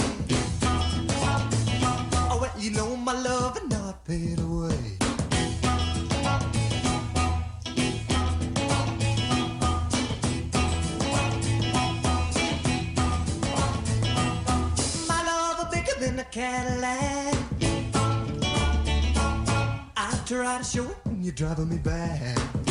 [2.28, 4.98] Oh, well, you know my love will not fade away.
[15.08, 17.34] My love is bigger than a Cadillac.
[19.96, 22.63] I try to show it, and you're driving me back.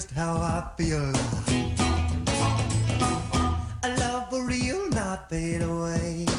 [0.00, 1.12] Just how I feel.
[3.82, 6.29] A love for real, not fade away.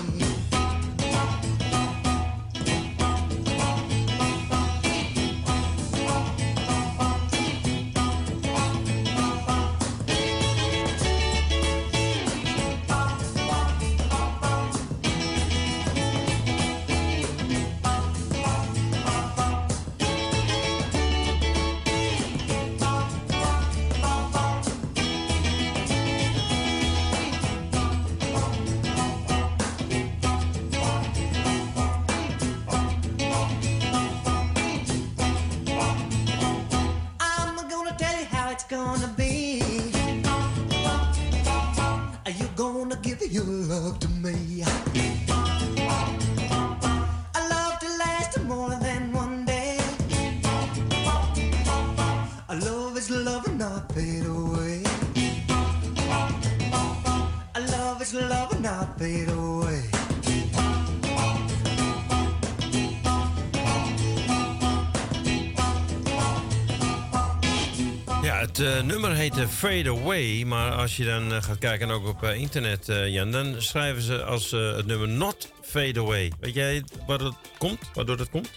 [69.21, 70.43] Uh, nummer heet Fade Away.
[70.43, 74.23] Maar als je dan uh, gaat kijken ook op uh, internet, Jan, dan schrijven ze
[74.23, 76.31] als het nummer Not Fade Away.
[76.39, 77.79] Weet jij waar dat komt?
[77.93, 78.49] Waardoor dat komt?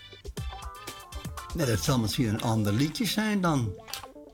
[1.55, 3.75] Nee, dat zal misschien een ander liedje zijn dan.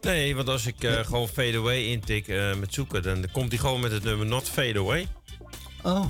[0.00, 2.26] Nee, want als ik gewoon Fade Away intik
[2.58, 5.08] met zoeken, dan komt hij gewoon met het nummer Not Fade Away.
[5.82, 6.06] Oh.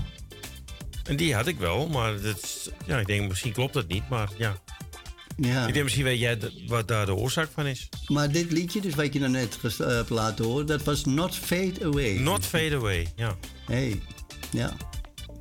[1.04, 4.28] En die had ik wel, maar dat, ja, ik denk misschien klopt dat niet, maar
[4.36, 4.56] ja.
[5.40, 5.66] Ja.
[5.66, 7.88] Ik denk misschien weet jij wat daar de oorzaak van is.
[8.06, 11.36] Maar dit liedje, dus wat je nou net uh, hebt laten horen, dat was Not
[11.36, 12.18] Fade Away.
[12.18, 13.36] Not Fade Away, ja.
[13.66, 14.02] Hey,
[14.50, 14.72] ja.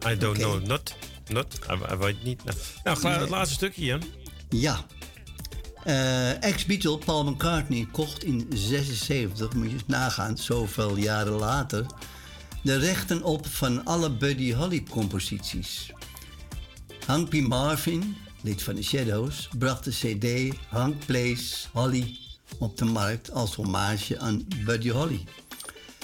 [0.07, 0.95] I don't know, not,
[1.27, 1.59] not,
[1.91, 2.43] I, weet niet.
[2.83, 4.03] Nou, nou het laatste stukje, Jan.
[4.49, 4.85] Ja.
[5.85, 11.85] Uh, Ex-Beatle Paul McCartney kocht in 76, moet je eens nagaan, zoveel jaren later,
[12.63, 15.91] de rechten op van alle Buddy Holly composities.
[17.05, 17.33] Hank P.
[17.33, 22.17] Marvin, lid van de Shadows, bracht de CD Hank Plays Holly
[22.57, 25.23] op de markt als hommage aan Buddy Holly.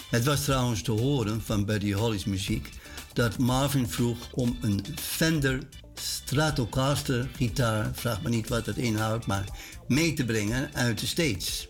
[0.09, 2.69] Het was trouwens te horen van Buddy Holly's muziek
[3.13, 5.59] dat Marvin vroeg om een Fender
[5.95, 9.45] Stratocaster gitaar, vraag me niet wat het inhoudt, maar
[9.87, 11.67] mee te brengen uit de States.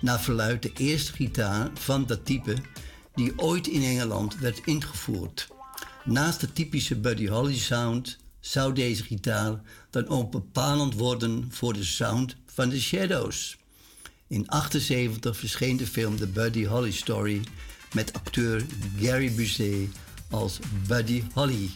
[0.00, 2.56] Naar verluidt de eerste gitaar van dat type
[3.14, 5.48] die ooit in Engeland werd ingevoerd.
[6.04, 11.84] Naast de typische Buddy Holly sound zou deze gitaar dan ook bepalend worden voor de
[11.84, 13.56] sound van de Shadows.
[14.26, 17.40] In 1978 verscheen de film The Buddy Holly Story
[17.92, 18.66] met acteur
[19.00, 19.88] Gary Busey
[20.30, 21.70] als Buddy Holly.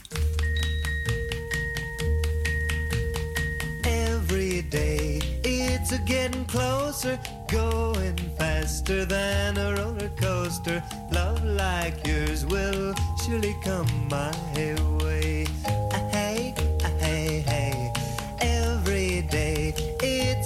[3.83, 10.83] Every day it's a getting closer, going faster than a roller coaster.
[11.11, 12.95] Love like yours will
[13.25, 15.47] surely come my way.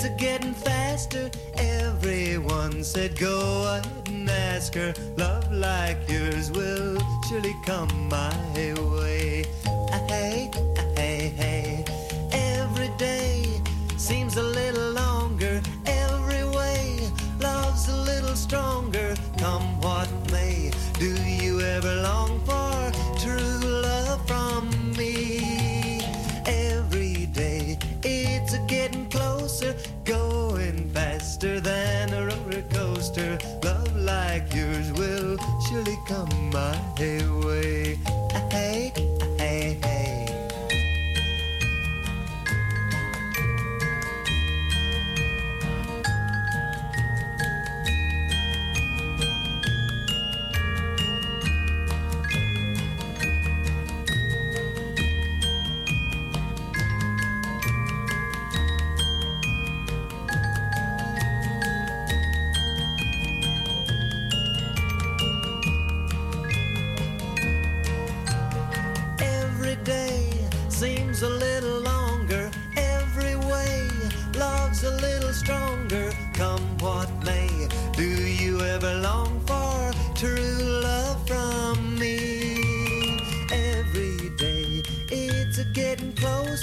[0.05, 1.31] It's a getting faster.
[1.55, 4.93] Everyone said go ahead and ask her.
[5.17, 6.99] Love like yours will
[7.29, 9.45] surely come my way.
[9.67, 10.51] Uh, hey,
[34.33, 35.37] like yours will
[35.69, 37.42] surely come my way.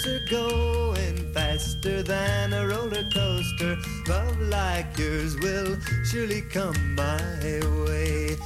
[0.06, 3.78] Going faster than a roller coaster.
[4.08, 7.20] Love like yours will surely come my
[7.86, 8.38] way.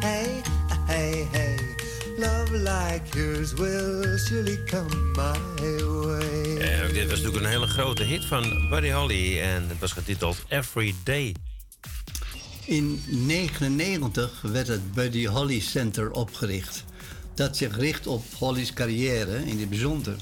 [0.00, 0.42] Hey,
[0.86, 1.56] hey, hey.
[2.18, 5.38] Love like yours will surely come my
[6.06, 6.56] way.
[6.58, 9.40] En dit was natuurlijk een hele grote hit van Buddy Holly.
[9.40, 11.34] En het was getiteld Every Day.
[12.64, 16.84] In 1999 werd het Buddy Holly Center opgericht.
[17.34, 20.16] Dat zich richt op Holly's carrière in het bijzonder.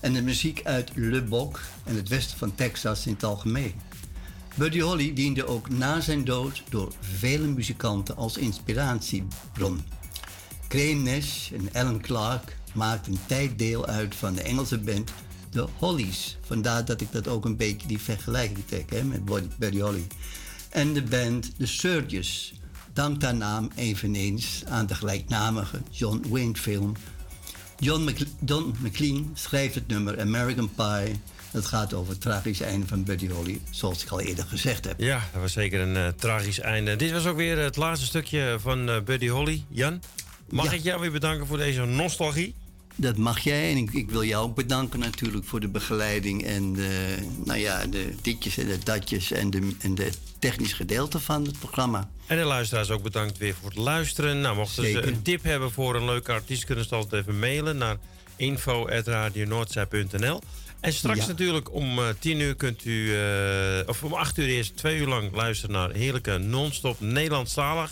[0.00, 3.74] En de muziek uit Lubbock en het westen van Texas in het algemeen.
[4.56, 9.80] Buddy Holly diende ook na zijn dood door vele muzikanten als inspiratiebron.
[10.68, 15.10] Graham Nash en Alan Clark maakten een tijd deel uit van de Engelse band
[15.50, 16.38] The Hollies.
[16.40, 20.06] Vandaar dat ik dat ook een beetje die vergelijking trek hè, met Buddy- Buddy Holly.
[20.70, 22.54] En de band The Surges
[22.92, 26.94] dankt haar naam eveneens aan de gelijknamige John Wayne film.
[27.80, 31.20] John Mc- Don McLean schrijft het nummer American Pie.
[31.52, 34.94] Dat gaat over het tragische einde van Buddy Holly, zoals ik al eerder gezegd heb.
[35.00, 36.96] Ja, dat was zeker een eh, tragisch einde.
[36.96, 39.64] Dit was ook weer het laatste stukje van eh, Buddy Holly.
[39.68, 40.02] Jan,
[40.48, 40.72] mag Ja.
[40.72, 42.54] ik jou weer bedanken voor deze nostalgie?
[43.00, 46.72] Dat mag jij en ik, ik wil jou ook bedanken natuurlijk voor de begeleiding en
[46.72, 51.44] de, nou ja, de ditjes en de datjes en de, en de technisch gedeelte van
[51.44, 52.10] het programma.
[52.26, 54.40] En de luisteraars ook bedankt weer voor het luisteren.
[54.40, 55.02] Nou, mochten Zeker.
[55.02, 57.96] ze een tip hebben voor een leuke artiest, kunnen ze altijd even mailen naar
[58.36, 60.40] info.radionoordzij.nl.
[60.80, 61.26] En straks Ja.
[61.26, 65.06] natuurlijk om eh, 10 uur kunt u, eh, of om 8 uur eerst twee uur
[65.06, 67.90] lang luisteren naar heerlijke non-stop Nederlandstalig.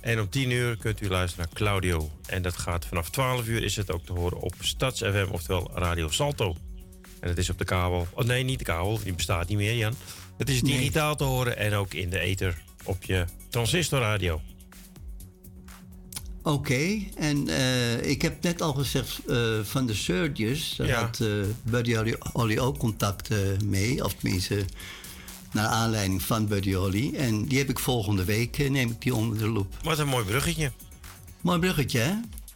[0.00, 2.10] En om 10 uur kunt u luisteren naar Claudio.
[2.26, 5.70] En dat gaat vanaf 12 uur is het ook te horen op Stads FM, oftewel
[5.74, 6.56] Radio Salto.
[7.20, 8.06] En het is op de kabel.
[8.14, 9.94] Oh nee, niet de kabel, die bestaat niet meer, Jan.
[10.38, 10.76] Het is Nee.
[10.76, 14.40] digitaal te horen en ook in de ether op je transistorradio.
[16.42, 21.00] Oké, en eh, ik heb net al gezegd eh, van de Surges, daar Ja.
[21.00, 21.28] had eh,
[21.62, 23.28] Buddy Holly, ook contact
[23.64, 24.64] mee, of tenminste
[25.52, 27.14] naar aanleiding van Buddy Holly.
[27.16, 29.74] En die heb ik volgende week, eh, neem ik die onder de loep.
[29.82, 30.72] Wat een mooi bruggetje.
[31.40, 32.12] Mooi bruggetje, hè?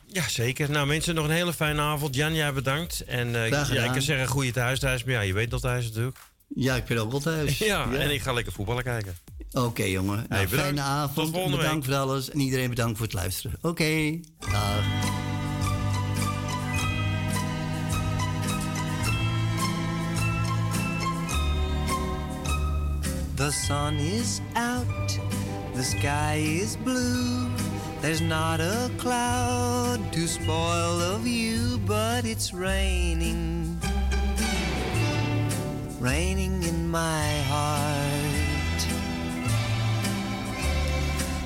[0.06, 0.70] Ja, zeker.
[0.70, 2.14] Nou, mensen, nog een hele fijne avond.
[2.14, 3.00] Jan, jij bedankt.
[3.00, 6.18] En ja, ik kan zeggen, goede thuis, maar ja, je weet dat thuis natuurlijk.
[6.54, 7.58] Ja, ik ben ook wel thuis.
[7.72, 9.16] Ja, en ik ga lekker voetballen kijken.
[9.52, 10.26] Oké, jongen.
[10.28, 11.30] Nou, fijne Tot avond.
[11.30, 12.30] volgende Bedankt voor alles.
[12.30, 13.58] En iedereen bedankt voor het luisteren.
[13.62, 14.84] Oké, dag.
[23.44, 25.18] The sun is out,
[25.74, 27.50] the sky is blue.
[28.00, 33.78] There's not a cloud to spoil the view, but it's raining.
[36.00, 38.80] Raining in my heart.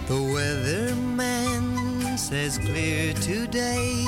[0.06, 4.04] The weatherman says clear today.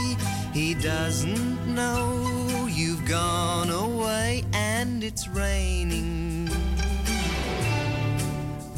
[0.52, 6.39] He doesn't know you've gone away and it's raining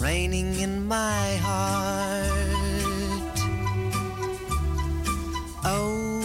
[0.03, 2.32] raining in my heart.
[5.64, 6.20] Oh,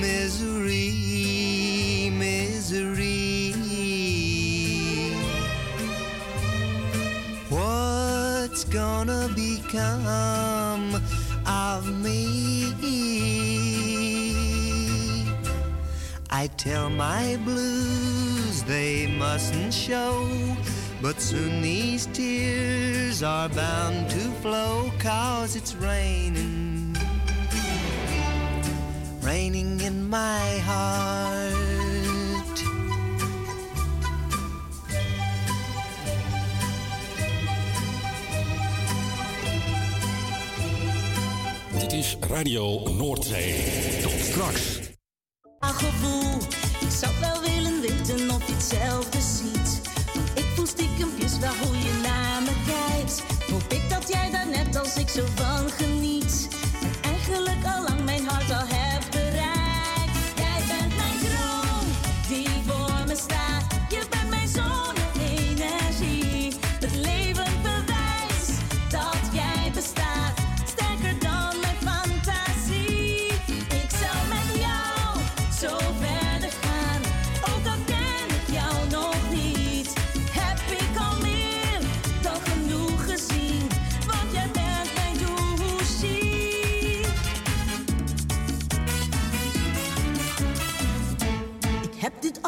[0.00, 0.90] misery,
[2.12, 3.54] misery.
[7.48, 11.00] What's gonna become
[11.46, 12.34] of me?
[16.44, 20.28] I tell my blues they mustn't show,
[21.04, 26.96] but soon these tears are bound to flow, cause it's raining,
[29.20, 31.44] raining in my heart.
[41.80, 44.00] Dit is Radio Noordzee.
[44.02, 44.80] Tot straks.
[45.58, 46.36] gevoel.
[46.80, 49.93] Ik zou wel willen weten of je hetzelfde ziet.
[50.94, 53.22] Stiekempjes wel hoe je naar me kijkt.
[53.50, 55.24] Hoop ik dat jij daar net als ik zo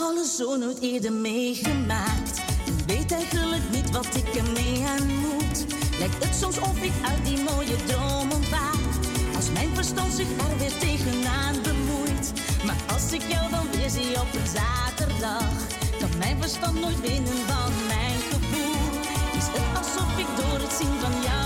[0.07, 2.41] alles zo nooit eerder meegemaakt.
[2.67, 5.59] En weet eigenlijk niet wat ik ermee aan moet.
[5.99, 8.85] Lijkt het soms of ik uit die mooie dromen waak.
[9.37, 12.33] Als mijn verstand zich er weer tegenaan bemoeit.
[12.65, 15.55] Maar als ik jou dan weer zie op een zaterdag,
[15.99, 19.01] kan mijn verstand nooit winnen van mijn gevoel.
[19.39, 21.46] Is het alsof ik door het zien van jou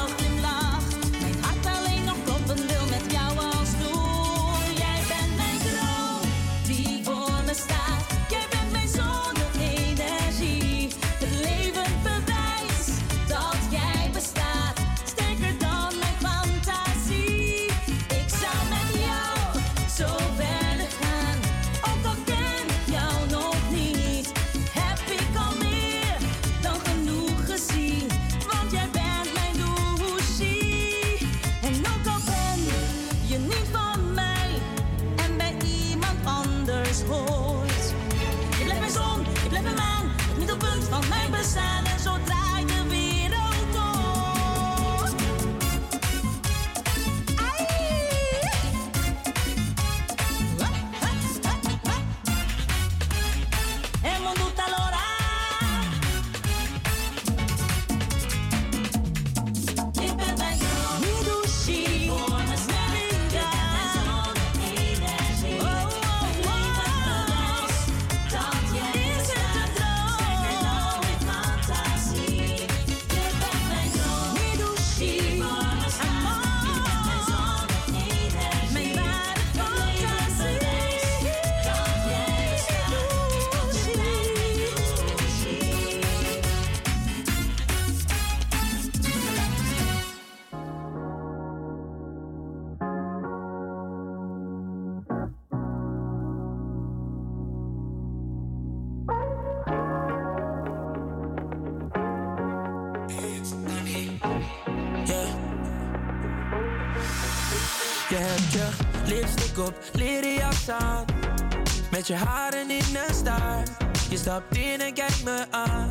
[112.00, 113.70] Met je haren in een staart.
[114.10, 115.90] Je stapt in en kijkt me aan.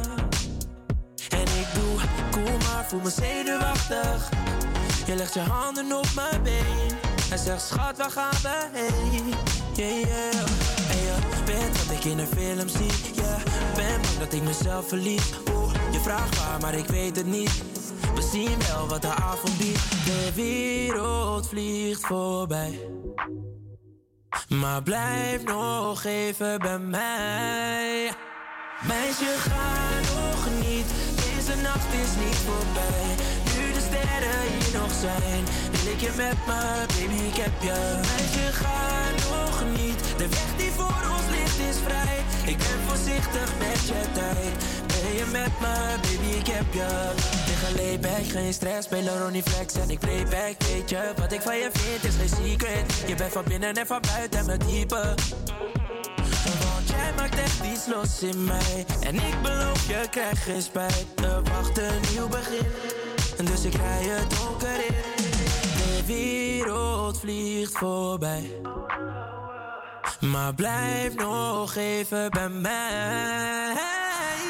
[1.29, 1.99] En ik doe
[2.31, 4.29] cool, maar voel me zenuwachtig.
[5.05, 6.97] Je legt je handen op mijn been.
[7.31, 9.33] En zegt, schat, waar gaan we heen?
[9.75, 10.91] Yeah, yeah.
[10.91, 13.13] En je bent wat ik in een film zie.
[13.13, 13.43] Yeah.
[13.75, 15.29] Ben bang dat ik mezelf verlies.
[15.91, 17.63] Je vraagt waar, maar ik weet het niet.
[18.15, 20.05] We zien wel wat de avond biedt.
[20.05, 22.79] De wereld vliegt voorbij.
[24.49, 28.11] Maar blijf nog even bij mij.
[28.87, 30.85] Meisje, ga nog niet.
[31.15, 33.07] Deze nacht is niet voorbij.
[33.55, 35.43] Nu de sterren hier nog zijn.
[35.71, 37.99] Wil ik je met me, baby, ik heb je.
[38.09, 40.17] Meisje, ga nog niet.
[40.17, 42.17] De weg die voor ons ligt is vrij.
[42.45, 44.88] Ik ben voorzichtig met je tijd.
[45.09, 47.11] Ben je met me, baby, ik heb je.
[47.47, 50.55] Liggen layback, geen stress, spelen Ronnie Flex en ik playback.
[50.63, 53.03] Weet je, wat ik van je vind is geen secret.
[53.07, 55.15] Je bent van binnen en van buiten mijn type.
[56.43, 58.85] Want jij maakt echt iets los in mij.
[59.01, 61.05] En ik beloof je krijgt geen spijt.
[61.15, 62.67] Er wacht een nieuw begin.
[63.45, 64.95] Dus ik rij het donker in.
[65.77, 68.51] De wereld vliegt voorbij.
[70.19, 73.89] Maar blijf nog even bij mij.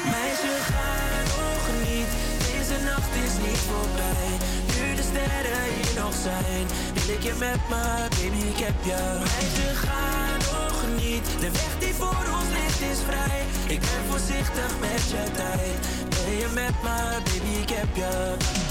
[0.04, 0.92] Meisje, ga
[1.36, 2.10] nog niet.
[2.48, 4.28] Deze nacht is niet voorbij.
[4.74, 6.64] Nu de sterren hier nog zijn.
[6.94, 7.84] Wil ik je met me,
[8.16, 9.00] baby, ik heb je.
[9.26, 10.06] Meisje, ga
[10.52, 11.26] nog niet.
[11.42, 13.40] De weg die voor ons ligt is vrij.
[13.74, 15.78] Ik ben voorzichtig met je tijd.
[16.14, 16.98] Ben je met me,
[17.28, 18.12] baby, ik heb je.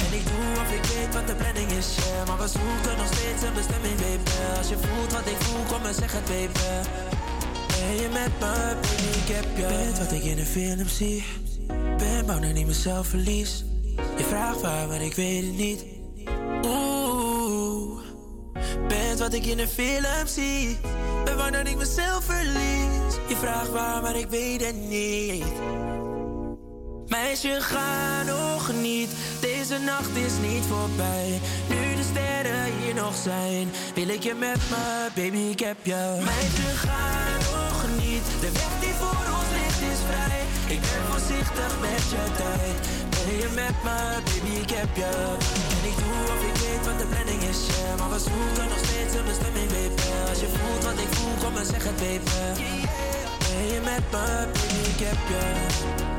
[0.05, 1.89] En ik doe of ik weet wat de planning is.
[2.27, 4.32] Maar we zoeken nog steeds een bestemming, baby.
[4.57, 6.59] Als je voelt wat ik voel, kom en zeg het, baby.
[7.80, 8.75] Ben je met me,
[9.21, 9.67] ik heb je.
[9.67, 11.23] Bent wat ik in een film zie.
[11.97, 13.65] Ben bang dat ik mezelf verlies.
[14.17, 15.86] Je vraagt waar, maar ik weet het niet.
[16.65, 18.01] Oeh,
[18.88, 20.77] bent wat ik in een film zie.
[21.25, 23.15] Ben bang dat ik mezelf verlies.
[23.27, 25.43] Je vraagt waar, maar ik weet het niet.
[27.10, 29.10] Meisje, ga nog niet.
[29.39, 31.39] Deze nacht is niet voorbij.
[31.70, 33.72] Nu de sterren hier nog zijn.
[33.95, 34.86] Wil ik je met me,
[35.16, 36.01] baby, ik heb je.
[36.30, 37.05] Meisje, ga
[37.51, 38.26] nog niet.
[38.43, 40.41] De weg die voor ons ligt is vrij.
[40.76, 42.78] Ik ben voorzichtig met je tijd.
[43.10, 43.97] Ben je met me,
[44.28, 45.12] baby, ik heb je.
[45.76, 47.99] En ik doe of ik weet wat de planning is, yeah.
[47.99, 50.01] Maar we zoeken nog steeds een bestemming, baby.
[50.30, 52.38] Als je voelt wat ik voel, kom en zeg het, baby.
[53.39, 56.18] Ben je met me, baby, ik heb je.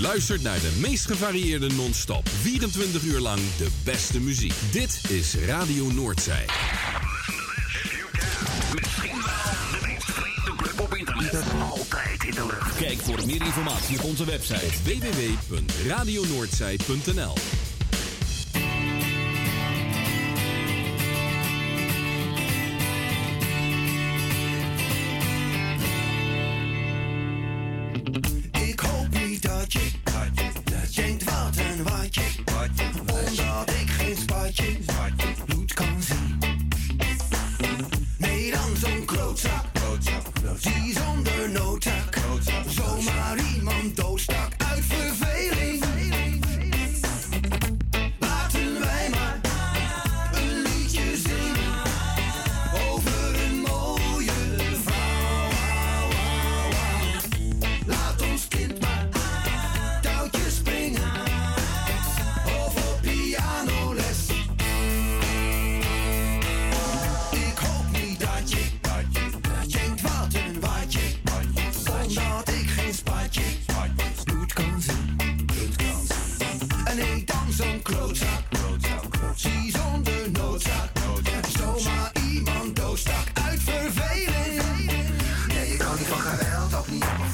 [0.00, 2.28] Luistert naar de meest gevarieerde non-stop.
[2.28, 4.54] 24 uur lang de beste muziek.
[4.72, 6.44] Dit is Radio Noordzij.
[10.80, 11.42] Op internet.
[11.70, 12.76] Altijd in de lucht.
[12.76, 17.34] Kijk voor meer informatie op onze website www.radionoordzij.nl
[29.70, 29.99] kick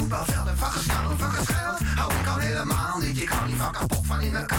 [0.09, 1.79] voetbalvelden van gestaan van gescheld.
[1.97, 4.56] Hou ik al helemaal niet, ik kan niet van kapot van in elkaar.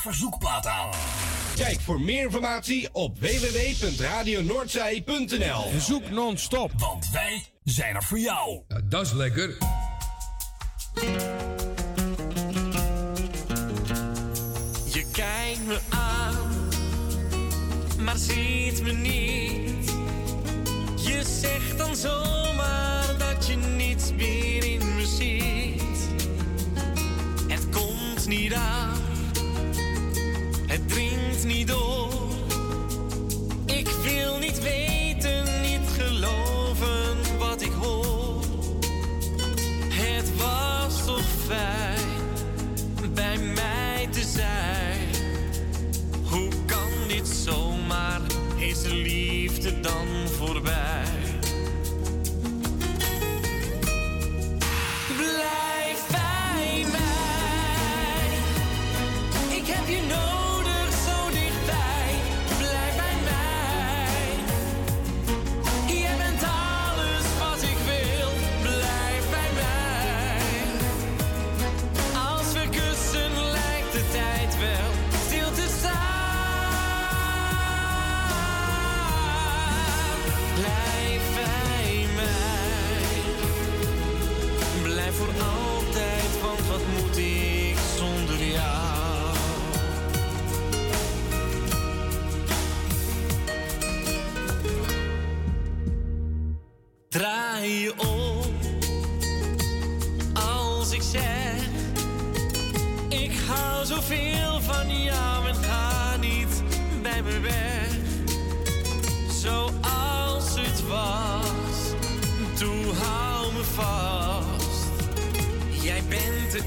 [0.00, 0.90] verzoekplaat aan.
[1.56, 5.80] Kijk voor meer informatie op www.radionoordzij.nl.
[5.80, 8.62] Zoek non-stop, want wij zijn er voor jou.
[8.84, 9.56] Dat is lekker.
[14.92, 16.68] Je kijkt me aan,
[18.04, 19.92] maar ziet me niet.
[21.04, 22.89] Je zegt dan zomaar
[31.44, 31.89] niet door.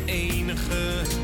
[0.05, 1.22] enige.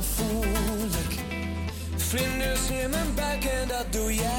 [0.00, 1.24] fújlik
[1.96, 4.37] Flinnős nyilmen bekend a dujját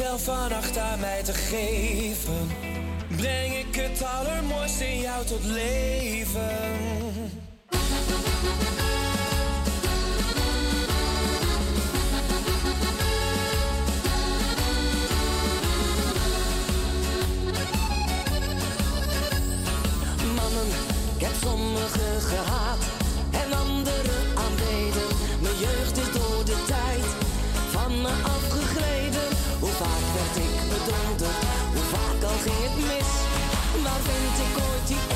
[0.00, 2.48] Stel vannacht aan mij te geven,
[3.16, 6.38] breng ik het allermooist in jou tot leven.
[33.82, 35.09] maar vind ik ooit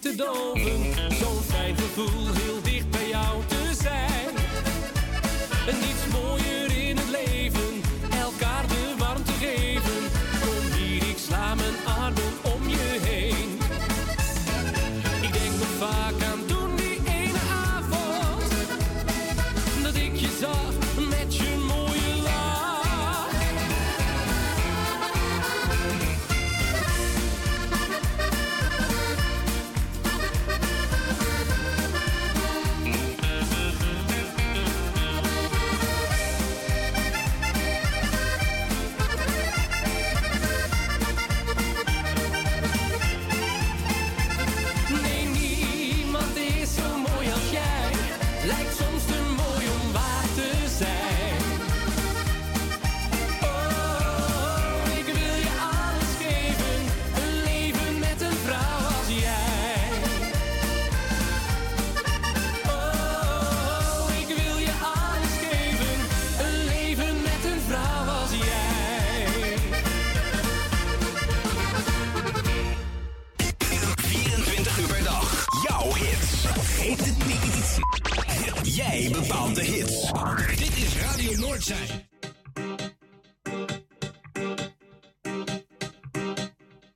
[0.00, 1.14] te doven.
[1.16, 4.34] Zo'n fijn gevoel heel dicht bij jou te zijn.
[5.66, 6.65] En niets mooier
[81.68, 82.08] Noordzij.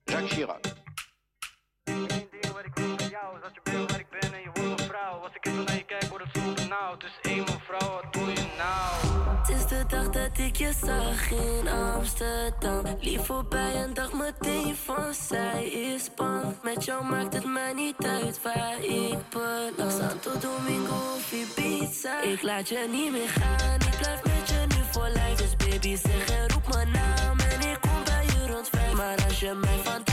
[0.04, 0.58] Jacques Chirac.
[9.38, 12.84] Het is de dag dat ik je zag in Amsterdam.
[13.00, 16.62] Lief voorbij en dacht meteen van zij is bang.
[16.62, 19.92] Met jou maakt het mij niet uit waar ik beland.
[19.92, 22.22] Santo Domingo of Ibiza.
[22.22, 24.29] Ik laat je niet meer gaan, ik blijf
[24.90, 25.38] voor lijf.
[25.38, 28.92] Dus baby zeg en roep mijn naam en ik kom bij je rond vijf.
[28.92, 30.09] Maar als je mij vandaag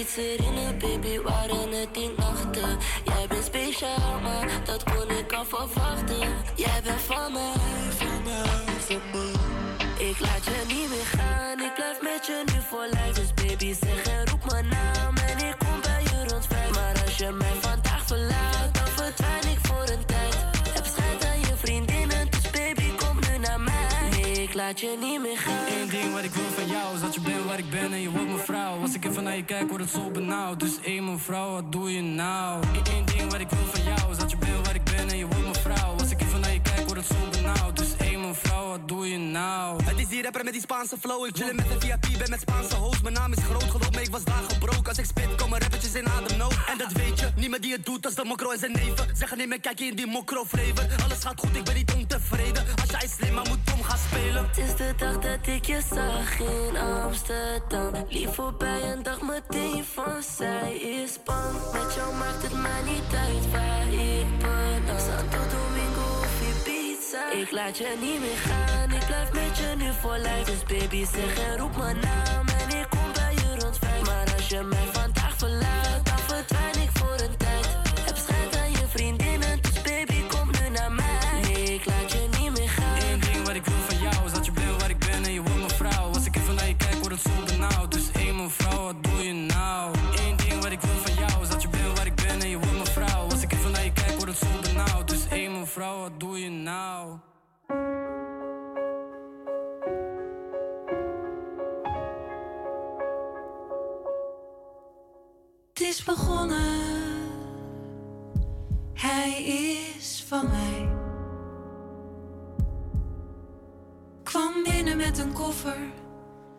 [0.00, 2.78] iets herinner, baby, waren het die nachten.
[3.04, 6.28] Jij bent speciaal, maar dat kon ik al verwachten.
[6.54, 7.52] Jij bent van mij,
[7.98, 8.44] van mij,
[8.86, 10.08] van mij.
[10.08, 13.14] Ik laat je niet meer gaan, ik blijf met je nu voor lijf.
[13.14, 16.70] Dus baby zeg en roep mijn naam en ik kom bij je rond vijf.
[16.70, 20.34] Maar als je mij vandaag verlaat, dan verdwijn ik voor een tijd.
[20.74, 24.08] Heb schijt aan je vriendinnen, dus baby kom nu naar mij.
[24.10, 25.66] Nee, ik laat je niet meer gaan.
[25.80, 27.20] Eén ding wat ik wil van jou is dat je
[27.58, 28.80] ik ben en je wordt mijn vrouw.
[28.80, 30.60] Als ik even naar je kijk, word het zo benauwd.
[30.60, 32.62] Dus één mijn vrouw, wat doe je nou?
[32.96, 35.18] Eén ding wat ik wil van jou is dat je bent waar ik ben en
[35.18, 35.92] je wordt mijn vrouw.
[35.98, 37.76] Als ik even naar je kijk, word het zo benauwd.
[37.76, 37.85] Dus
[38.86, 39.84] wat doe je nou?
[39.84, 41.26] Het is die rapper met die Spaanse flow.
[41.26, 43.02] Ik chillen met een VIP, ben met Spaanse host.
[43.02, 44.88] Mijn naam is groot, geloof me, ik was daar gebroken.
[44.88, 46.54] Als ik spit, komen rappertjes in ademnood.
[46.66, 49.16] En dat weet je, niemand die het doet als de mokro en zijn neven.
[49.16, 50.86] Zeggen niet meer, kijk je in die mokro flavor.
[51.04, 52.64] Alles gaat goed, ik ben niet ontevreden.
[52.80, 54.46] Als jij slim, maar moet dom gaan spelen.
[54.46, 57.92] Het is de dag dat ik je zag in Amsterdam.
[58.08, 61.54] Lief voorbij en dacht meteen van zij is bang.
[61.72, 64.66] Met jou maakt het mij niet uit waar ik ben.
[64.86, 65.75] Santo Domingo of
[67.32, 70.44] Ik laat je niet meer gaan, ik blijf met je nu voor lijf.
[70.44, 74.06] Dus baby zeg en roep mijn naam en ik kom bij je rond vijf.
[74.06, 75.25] Maar als je mij vandaag
[96.48, 97.18] nou?
[105.68, 106.84] Het is begonnen,
[108.94, 110.88] hij is van mij.
[114.22, 115.78] Kwam binnen met een koffer,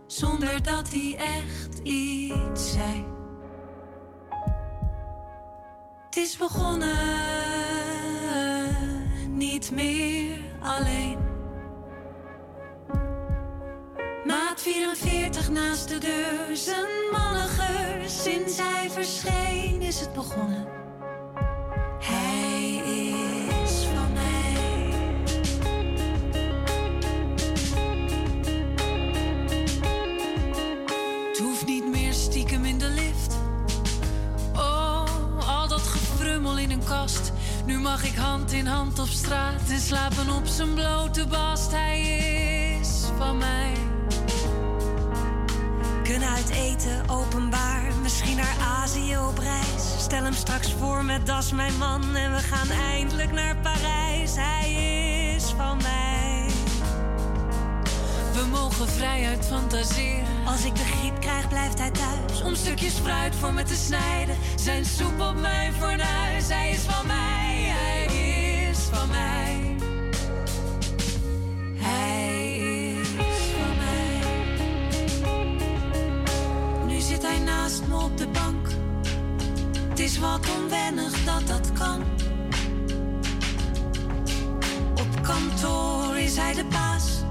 [0.07, 3.05] zonder dat hij echt iets zei.
[6.05, 6.97] Het is begonnen,
[9.37, 11.17] niet meer alleen.
[14.25, 18.09] Maat 44 naast de deur, zijn manniger.
[18.09, 20.67] Sinds hij verscheen is het begonnen.
[21.99, 22.75] Hij
[23.63, 24.55] is van mij.
[31.27, 33.37] Het hoeft niet meer stiekem in de lift.
[34.55, 37.26] Oh, al dat gefrummel in een kast.
[37.67, 41.71] Nu mag ik hand in hand op straat en slapen op zijn blote bast.
[41.71, 42.01] Hij
[42.79, 43.73] is van mij.
[46.03, 49.83] Kunnen uit eten, openbaar, misschien naar Azië op reis.
[49.99, 54.35] Stel hem straks voor met Das mijn man en we gaan eindelijk naar Parijs.
[54.35, 54.73] Hij
[55.35, 56.45] is van mij.
[58.33, 60.25] We mogen vrijuit fantaseren.
[60.45, 62.41] Als ik de griep krijg, blijft hij thuis.
[62.41, 64.35] Om stukjes fruit voor me te snijden.
[64.55, 66.47] Zijn soep op mijn fornuis.
[66.47, 67.26] Hij is van mij,
[78.11, 78.67] op de bank.
[79.89, 82.01] Het is wat onwennig dat dat kan.
[84.95, 87.23] Op kantoor is hij de baas.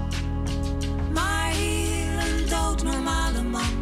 [1.13, 3.73] Maar hier een doodnormale man.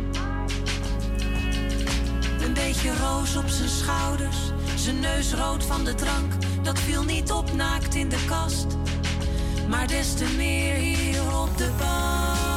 [2.40, 4.38] Een beetje roos op zijn schouders.
[4.76, 6.34] Zijn neus rood van de drank.
[6.62, 8.68] Dat viel niet op naakt in de kast.
[9.70, 12.55] Maar des te meer hier op de bank.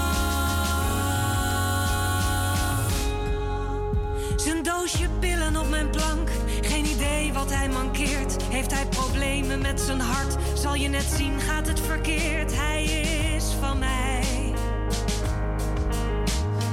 [4.93, 6.31] Doosje pillen op mijn plank.
[6.61, 8.43] Geen idee wat hij mankeert.
[8.43, 10.37] Heeft hij problemen met zijn hart?
[10.55, 12.57] Zal je net zien, gaat het verkeerd.
[12.57, 14.55] Hij is van mij.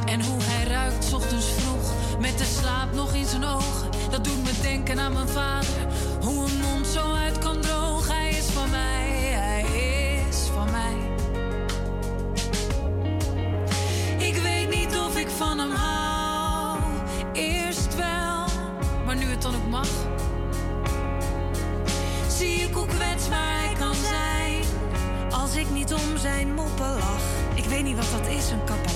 [0.06, 1.94] En hoe hij ruikt ochtends vroeg.
[2.20, 3.90] Met de slaap nog in zijn ogen.
[4.10, 5.88] Dat doet me denken aan mijn vader.
[6.22, 8.16] Hoe een mond zo uit kan drogen.
[8.16, 9.66] Hij is van mij, hij
[10.30, 10.96] is van mij.
[14.18, 15.95] Ik weet niet of ik van hem hou.
[22.28, 24.64] Zie ik hoe kwetsbaar hij kan zijn.
[25.32, 27.24] Als ik niet om zijn moppen lach.
[27.54, 28.95] Ik weet niet wat dat is, een kapelaan.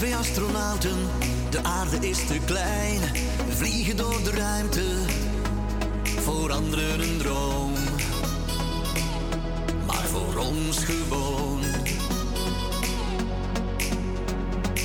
[0.00, 0.96] twee astronauten,
[1.50, 3.00] de aarde is te klein.
[3.46, 4.84] We vliegen door de ruimte,
[6.02, 7.72] voor anderen een droom.
[9.86, 11.60] Maar voor ons gewoon.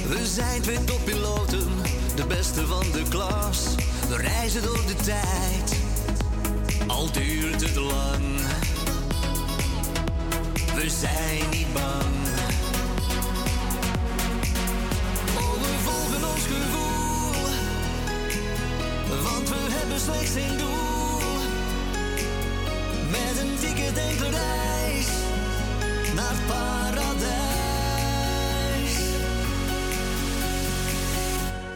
[0.07, 1.67] We zijn twee toppiloten,
[2.15, 3.75] de beste van de klas.
[4.09, 5.75] We reizen door de tijd,
[6.87, 8.39] al duurt het lang.
[10.75, 11.64] We zijn niet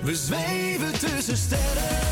[0.09, 2.08] We zweven tussen sterren.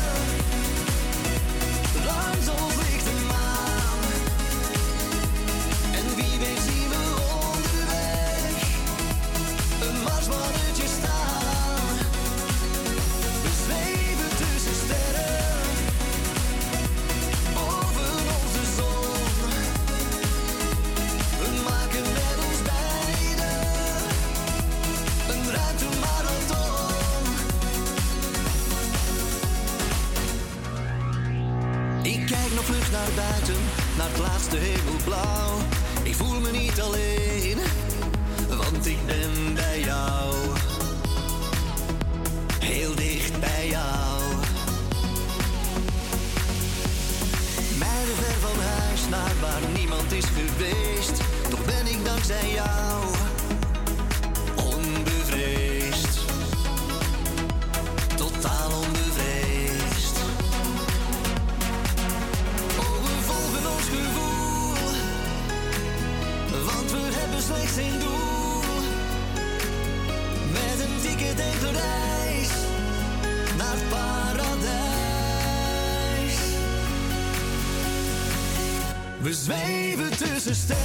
[80.54, 80.77] sister.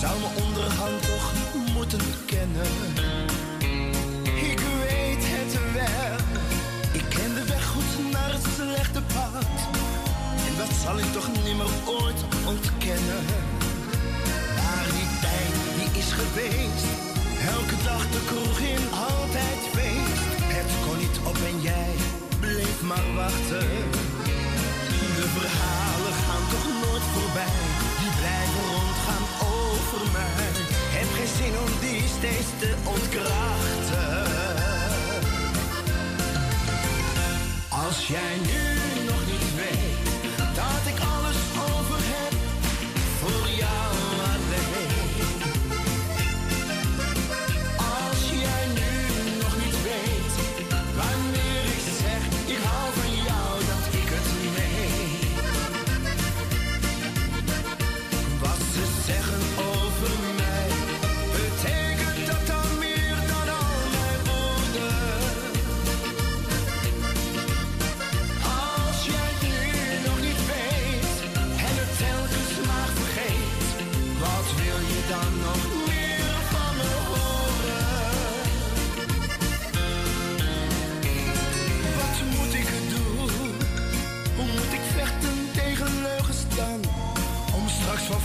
[0.00, 1.32] zou me onderhand toch
[1.74, 2.72] moeten kennen.
[4.50, 6.16] Ik weet het wel,
[6.92, 9.44] ik ken de weg goed naar het slechte pad.
[10.46, 11.70] En dat zal ik toch nimmer
[12.00, 12.20] ooit
[12.52, 13.22] ontkennen.
[14.58, 16.86] Waar die tijd die is geweest,
[17.54, 20.22] elke dag de kroeg in, altijd feest.
[20.56, 21.92] Het kon niet op en jij
[22.44, 23.68] bleef maar wachten.
[25.18, 27.60] De verhalen gaan toch nooit voorbij,
[28.00, 29.24] die blijven rondgaan
[30.92, 34.24] heb geen zin om die steeds te ontkrachten.
[37.68, 38.79] Als jij nu.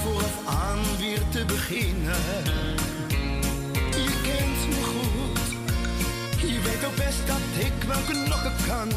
[0.06, 2.26] vooraf aan weer te beginnen.
[4.06, 5.46] Je kent me goed,
[6.54, 8.90] je weet ook best dat ik wel knokken kan.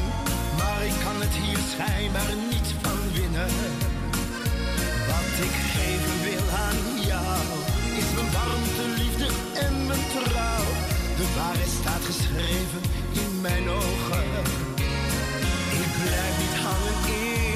[0.58, 3.52] Maar ik kan het hier schijnbaar niet van winnen.
[5.10, 6.80] Wat ik geven wil aan
[7.10, 7.46] jou,
[8.00, 9.28] is mijn warmte, liefde
[9.66, 10.68] en mijn trouw.
[11.18, 12.82] De waarheid staat geschreven
[13.24, 14.28] in mijn ogen.
[15.82, 17.47] Ik blijf niet hangen in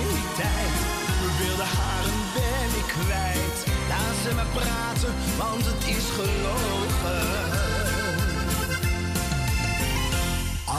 [2.92, 3.58] kwijt.
[3.88, 7.22] Laat ze maar praten, want het is gelogen.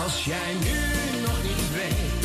[0.03, 0.79] Als jij nu
[1.21, 2.22] nog niet weet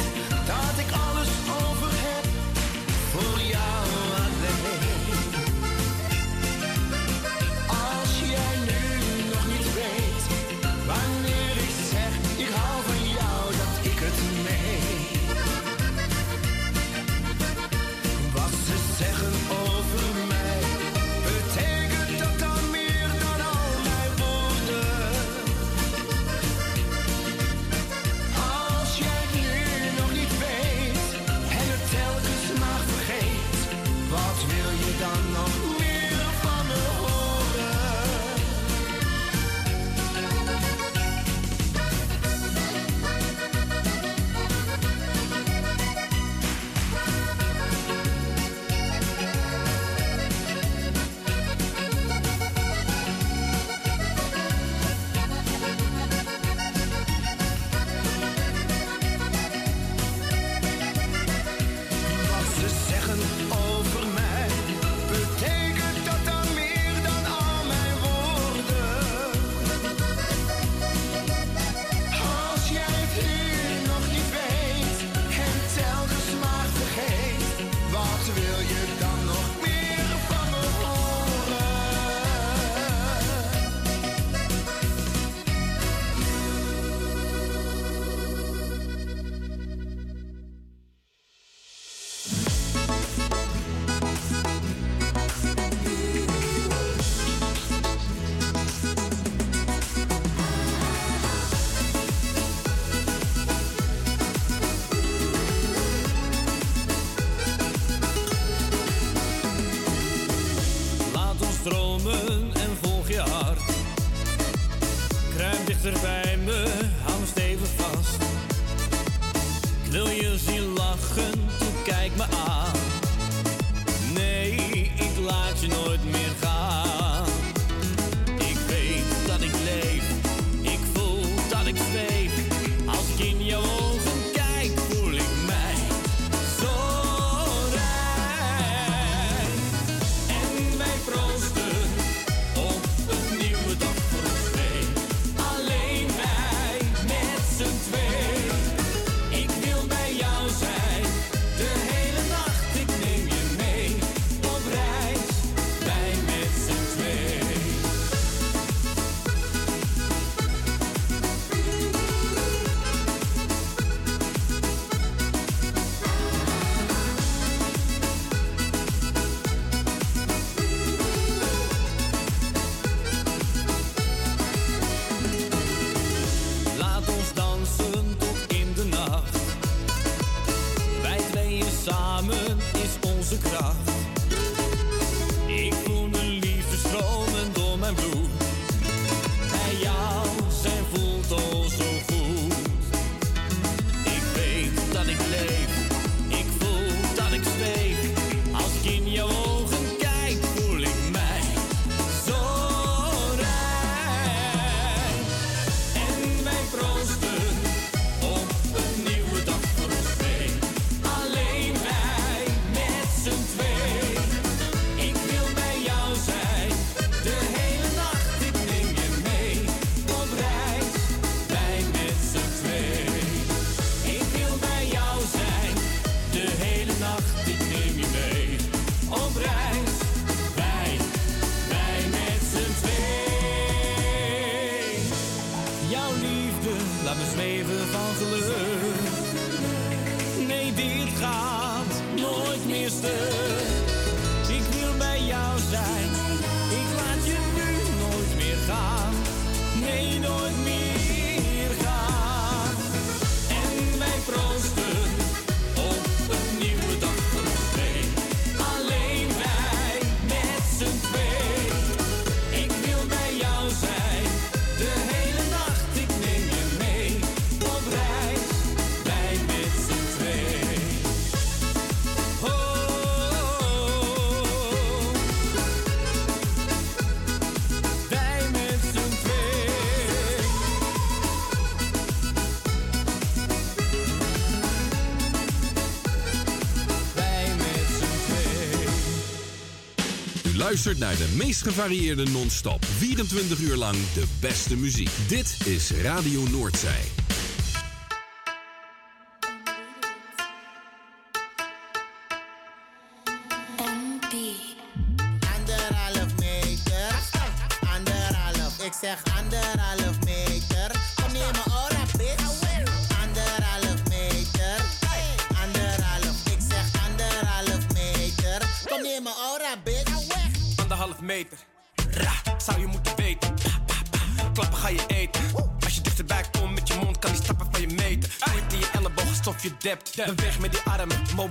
[290.68, 292.84] luistert naar de meest gevarieerde non-stop.
[292.84, 295.10] 24 uur lang de beste muziek.
[295.28, 297.07] Dit is Radio Noordzij.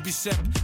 [0.07, 0.56] bicep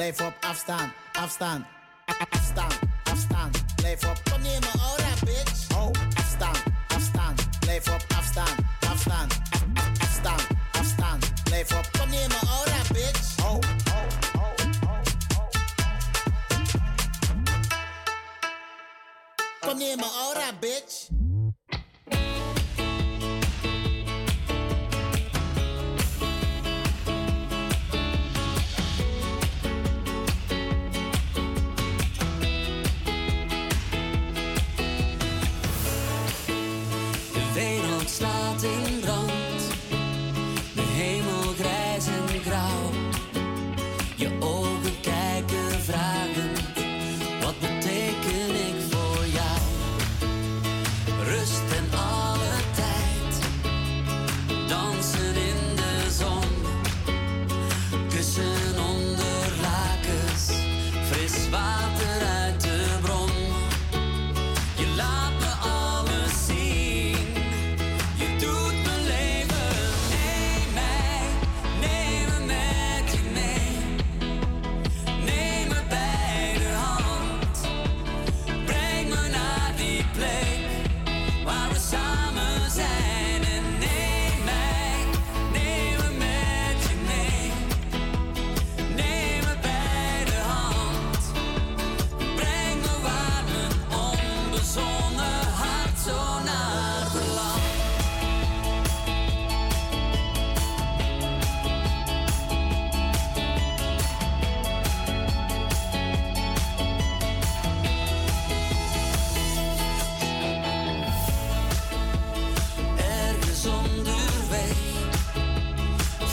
[0.00, 1.64] Blijf up, afstand, afstand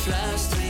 [0.09, 0.66] last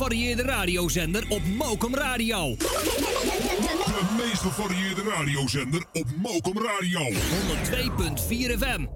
[0.00, 2.56] gevarieerde radiozender op Mokum Radio.
[2.56, 7.10] De meest gevarieerde radiozender op Mokum Radio.
[7.10, 8.89] 102.4 FM.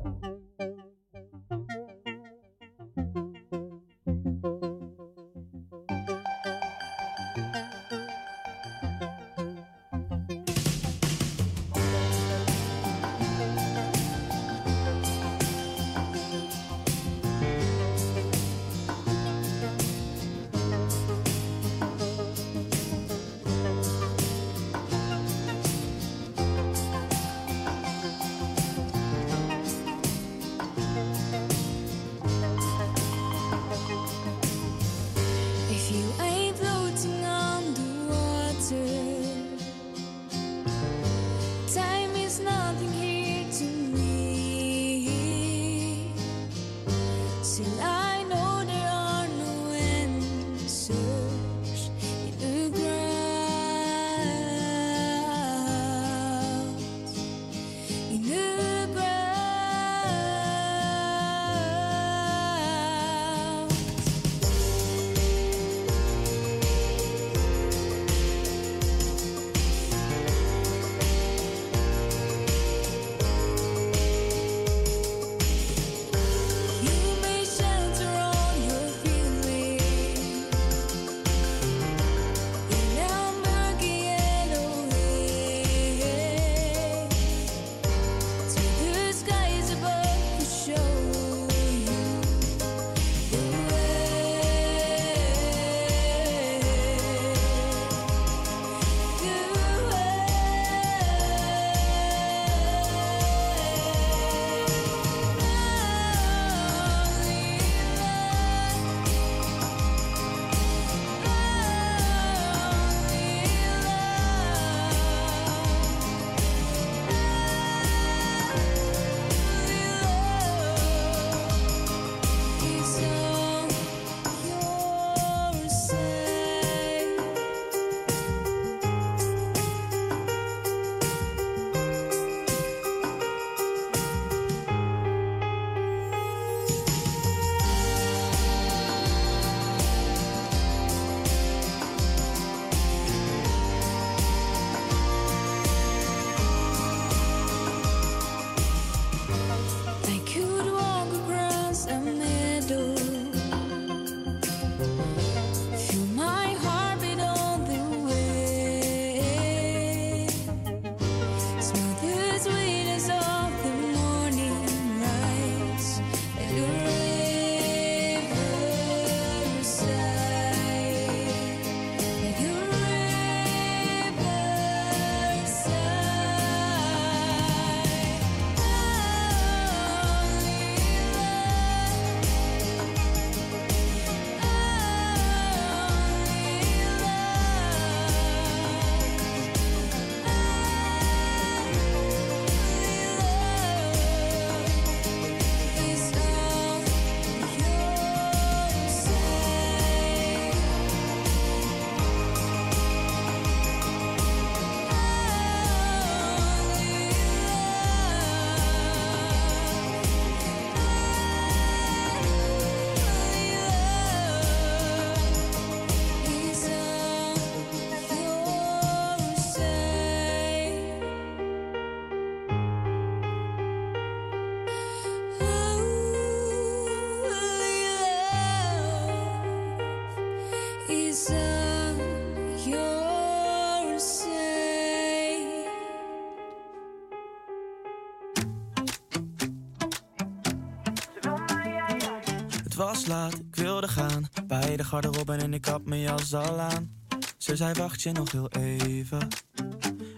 [243.12, 244.28] Ik wilde gaan.
[244.46, 246.92] Bij de garderobe en ik had mijn jas al aan.
[247.38, 249.28] Ze zei wacht je nog heel even.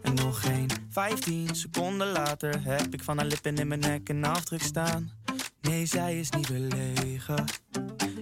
[0.03, 4.25] En nog geen 15 seconden later heb ik van haar lippen in mijn nek een
[4.25, 5.11] afdruk staan.
[5.61, 7.45] Nee, zij is niet belegen.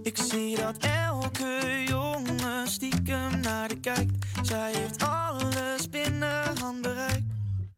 [0.02, 4.26] Ik zie dat elke jongen stiekem naar de kijkt.
[4.42, 7.22] Zij heeft alles binnen handbereik.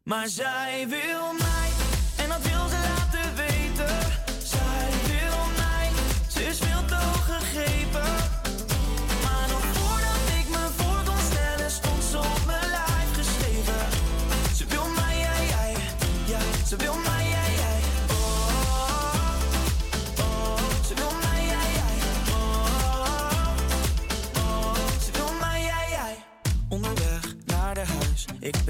[0.03, 1.46] Maar zij wil mij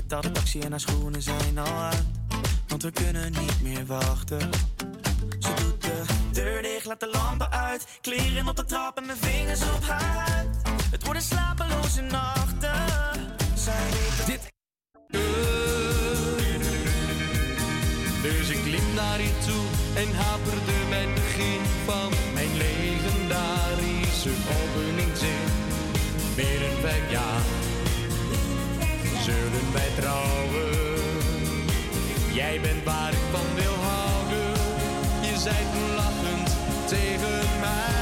[0.08, 2.04] betaalt de taxi en haar schoenen zijn al uit.
[2.68, 4.50] Want we kunnen niet meer wachten.
[5.40, 7.88] Ze doet de deur dicht, laat de lampen uit.
[8.02, 10.46] Kleren op de trap en mijn vingers op haar.
[10.92, 12.72] Het worden slapeloze nachten.
[13.56, 13.90] Zij
[14.26, 14.56] Dit.
[18.22, 19.66] Dus ik liep naar je toe
[19.96, 25.07] en haperde het begin van mijn legendarische openingzin.
[29.74, 30.68] Wij trouwen.
[32.34, 34.50] Jij bent waar ik van wil houden.
[35.22, 36.50] Je zei toen lachend
[36.86, 37.96] tegen mij.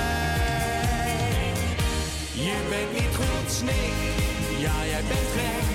[2.34, 3.96] Je bent niet goed, snik.
[4.58, 5.66] Ja, jij bent gek.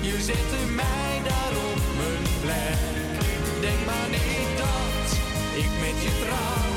[0.00, 2.80] Je zette mij daar op mijn plek.
[3.60, 5.06] Denk maar niet dat
[5.62, 6.72] ik met je trouw.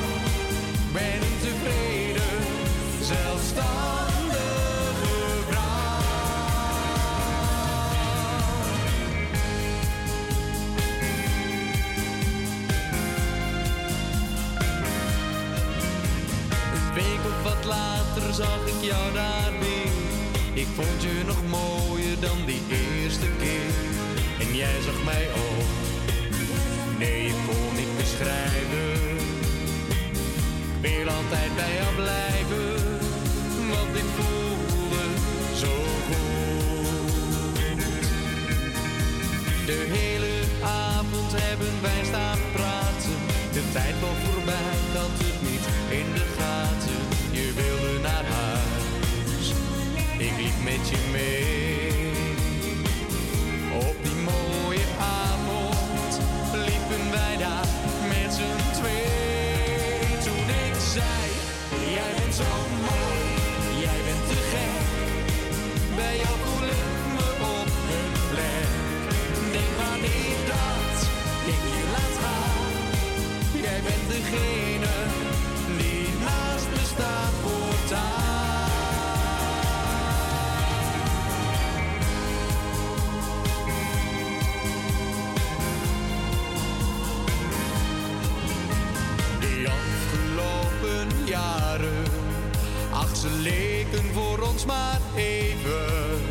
[0.94, 2.38] Ben tevreden,
[3.02, 3.87] zelfstandige
[18.38, 19.92] zag ik jou daar weer.
[20.54, 23.74] Ik vond je nog mooier dan die eerste keer.
[24.40, 25.70] En jij zag mij ook.
[27.00, 28.90] Nee, ik kon niet beschrijven.
[30.82, 32.70] Wil altijd bij jou blijven.
[33.72, 35.04] Want ik voelde
[35.64, 35.74] zo
[36.08, 37.56] goed.
[39.66, 40.34] De hele
[40.64, 43.18] avond hebben wij staan praten.
[43.52, 44.74] De tijd kwam voorbij,
[45.20, 45.27] ik
[93.28, 96.22] ze leken voor ons maar even.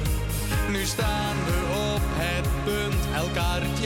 [0.71, 3.79] Nu staan we op het punt elkaar het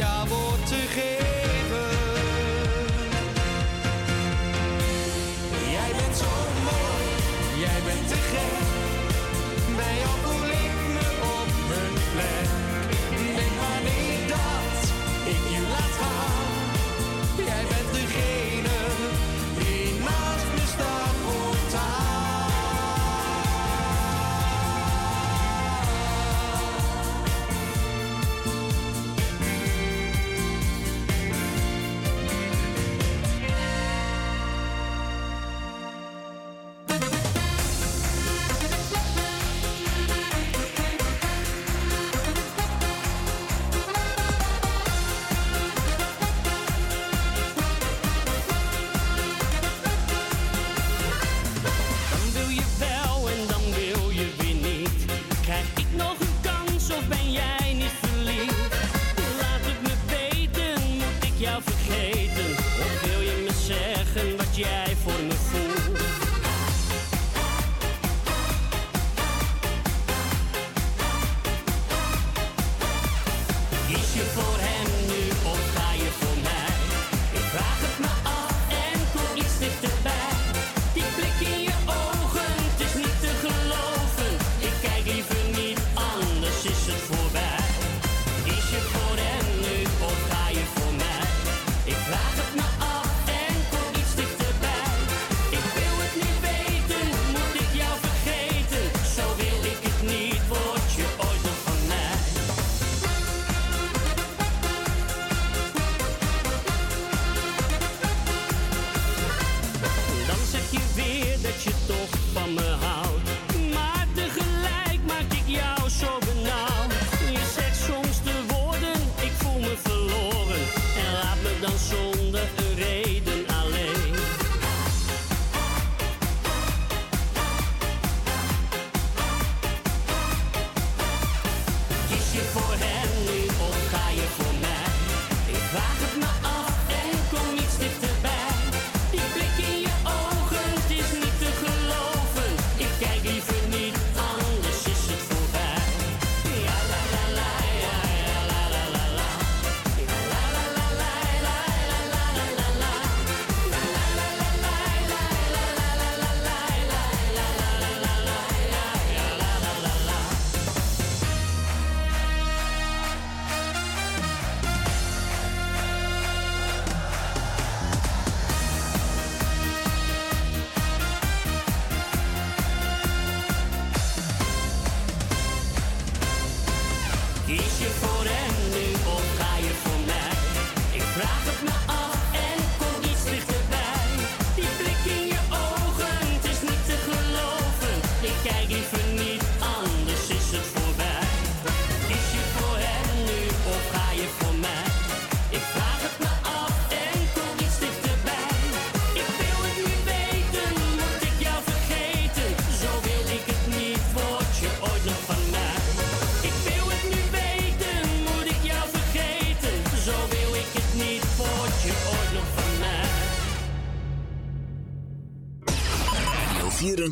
[74.20, 74.59] Kies je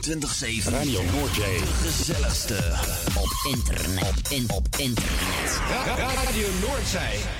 [0.08, 1.58] Radio Noordzee.
[1.58, 2.54] De gezelligste.
[3.14, 4.30] Op internet.
[4.30, 5.60] In, op internet.
[5.96, 7.37] Radio Noordzee.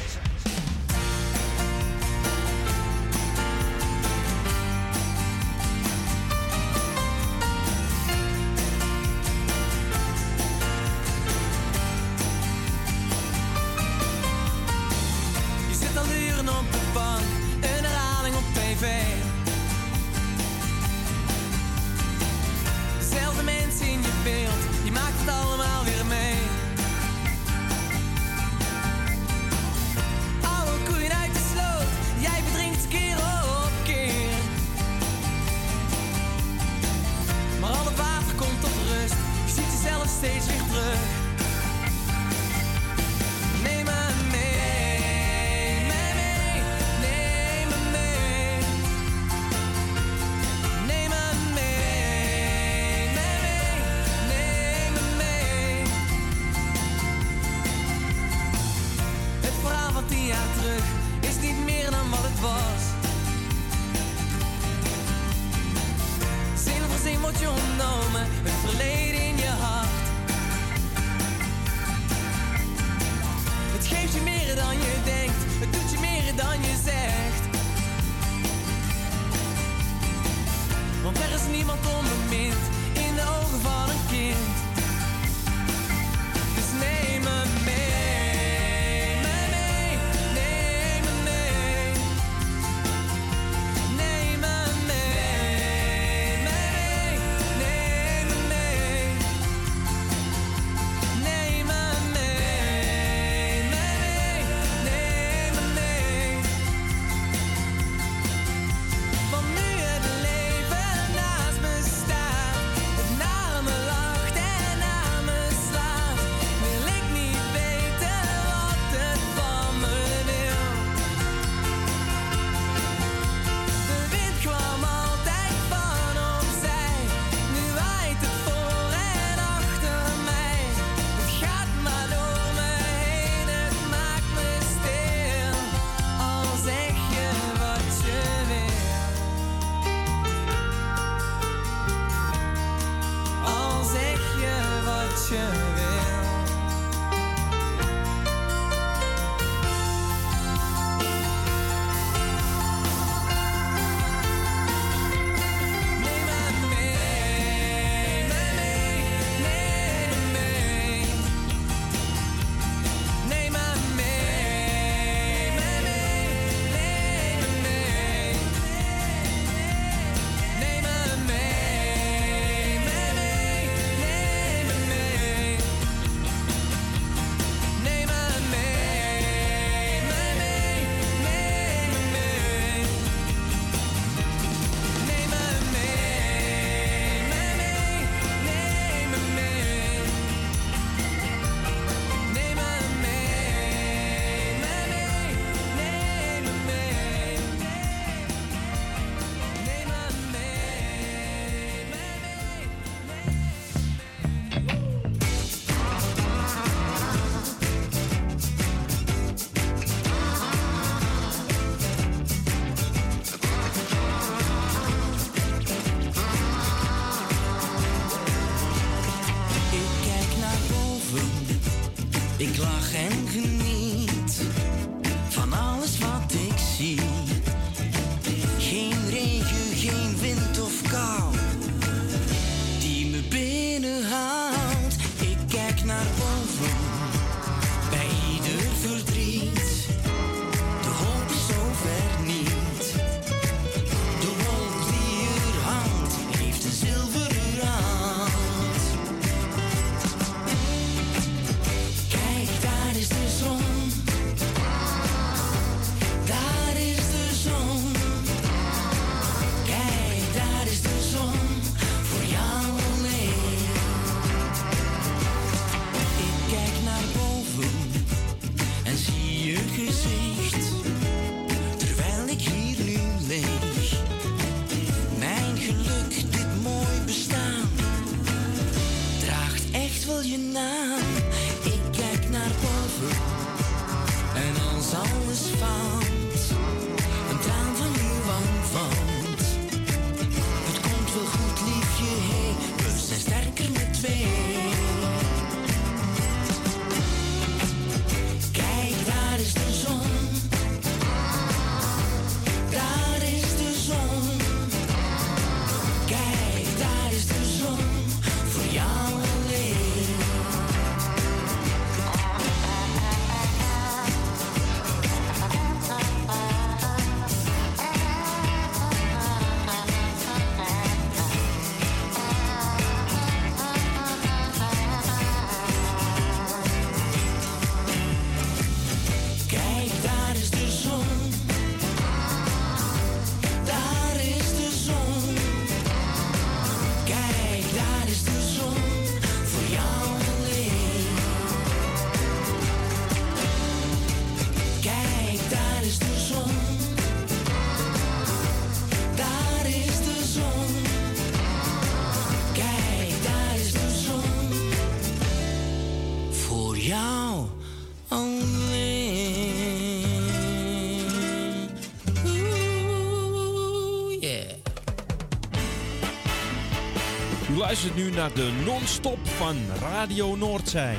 [367.68, 370.98] luistert nu naar de non-stop van Radio Noord zijn.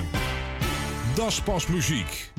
[1.67, 2.31] muziek.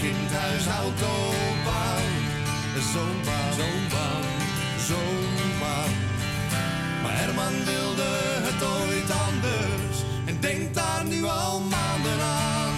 [0.00, 2.02] kind, huishoud, opbouw.
[2.92, 4.24] Zo'n baan, zo'n baan,
[4.88, 5.30] zo'n.
[7.02, 8.08] Maar Herman wilde
[8.46, 12.74] het ooit anders en denkt daar nu al maanden aan.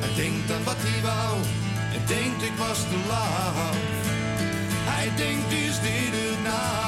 [0.00, 1.36] Hij denkt aan wat hij wou
[1.94, 3.76] en denkt ik was te laat.
[4.90, 6.85] Hij denkt is dit het?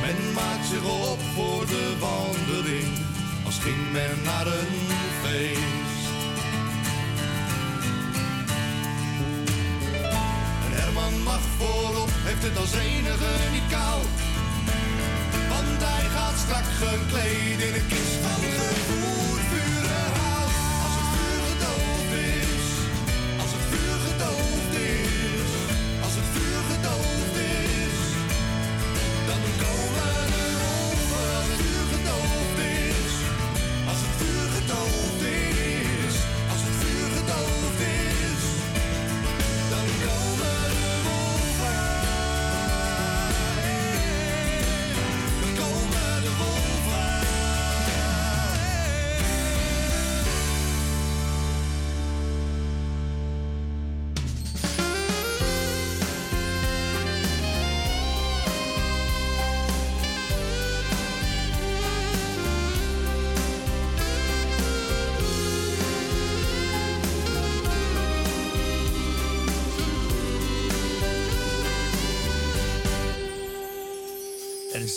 [0.00, 2.92] Men maakt zich op voor de wandeling,
[3.44, 4.77] als ging men naar een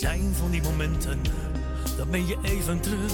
[0.02, 1.22] zijn van die momenten,
[1.98, 3.14] dan ben je even terug.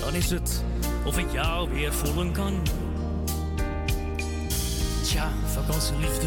[0.00, 0.64] Dan is het
[1.04, 2.62] of ik jou weer voelen kan.
[5.02, 6.26] Tja, vakantieliefde,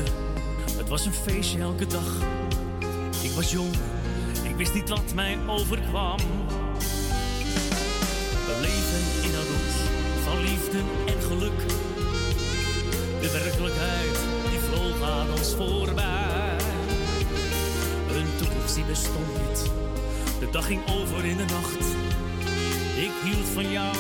[0.78, 2.22] het was een feestje elke dag.
[3.22, 3.74] Ik was jong,
[4.44, 6.18] ik wist niet wat mij overkwam.
[8.46, 9.78] We leven in een roes
[10.24, 11.60] van liefde en geluk.
[13.22, 14.20] De werkelijkheid
[14.50, 16.43] die vloog aan ons voorbij
[18.74, 19.72] die bestond niet.
[20.40, 21.86] De dag ging over in de nacht.
[22.96, 23.96] Ik hield van jou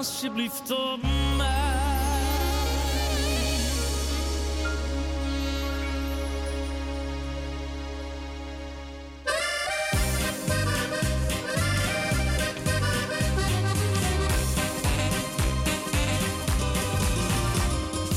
[0.00, 1.02] alsjeblieft op
[1.36, 1.46] mij.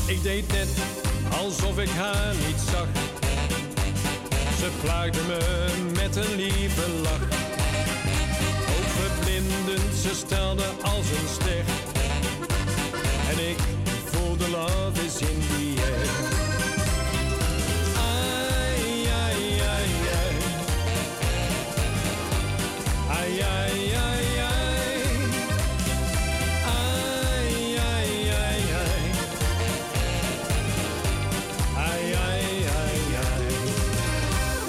[0.06, 0.68] Ik deed net
[1.38, 2.86] alsof ik haar niet zag.
[4.58, 7.22] Ze plaagde me met een lieve lach.
[8.68, 11.63] Ook verblindend, ze stelde als een ster
[14.54, 16.04] love is in the air.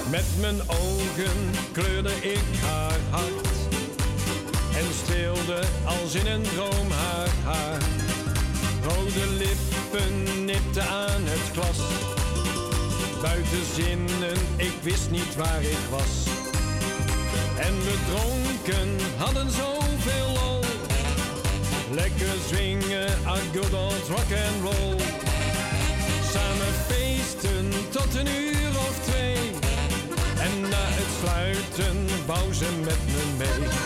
[0.10, 3.48] Met mijn ogen kleurde ik haar hart.
[4.76, 7.82] En stilde als in een droom haar haar.
[8.84, 9.55] Rode lippen
[10.46, 11.80] nipte aan het glas.
[13.22, 16.28] Buiten zinnen, ik wist niet waar ik was.
[17.58, 20.64] En we dronken, hadden zoveel lol.
[21.92, 23.72] Lekker zwingen, a good
[24.08, 25.00] rock and roll.
[26.34, 29.50] Samen feesten tot een uur of twee.
[30.40, 33.85] En na het sluiten wou ze met me mee.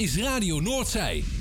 [0.00, 1.39] Is Radio Noordzij.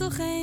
[0.00, 0.39] Toch geen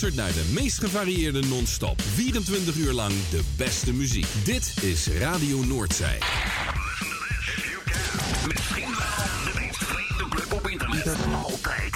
[0.00, 2.02] naar de meest gevarieerde non-stop.
[2.14, 4.26] 24 uur lang de beste muziek.
[4.44, 6.18] Dit is Radio Noordzij.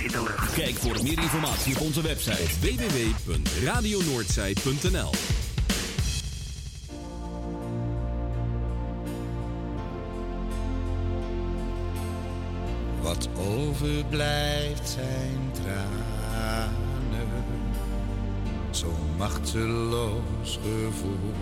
[0.02, 0.54] In de lucht.
[0.54, 5.10] Kijk voor meer informatie op onze website www.radionoordzij.nl
[13.02, 16.19] Wat overblijft zijn tranen,
[19.20, 21.34] machteloos gevoel.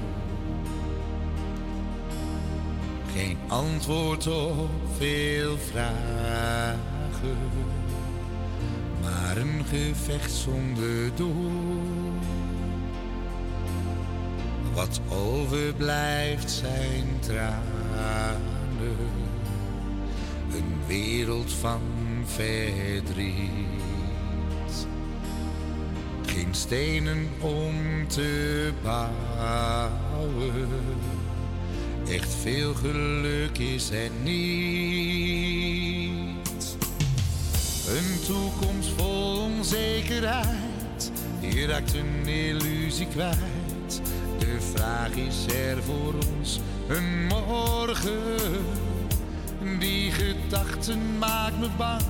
[3.15, 7.39] Geen antwoord op veel vragen,
[9.03, 12.13] maar een gevecht zonder doel.
[14.75, 18.41] Wat overblijft zijn tranen
[20.53, 21.81] een wereld van
[22.25, 23.88] verdriet.
[26.69, 30.69] Stenen om te bouwen,
[32.11, 34.37] echt veel geluk is er niet.
[37.89, 44.03] Een toekomst vol onzekerheid, je raakt een illusie kwijt.
[44.39, 48.65] De vraag is er voor ons een morgen?
[49.79, 52.03] Die gedachten maakt me bang.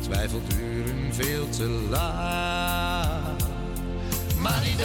[0.00, 2.73] Twijfel duren veel te lang.
[4.44, 4.76] Maar die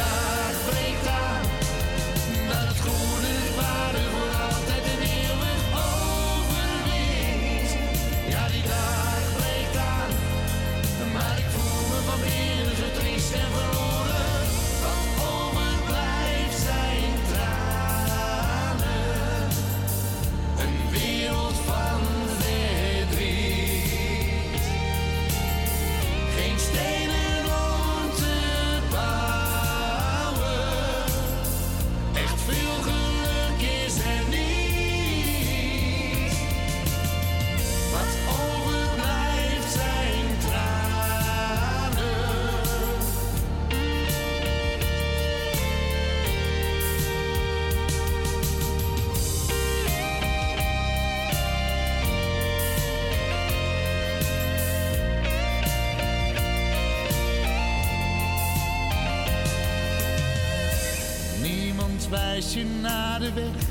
[62.82, 63.64] naar de weg.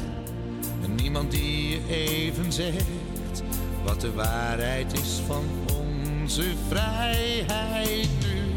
[0.82, 3.42] En niemand die je even zegt
[3.84, 8.52] wat de waarheid is van onze vrijheid nu.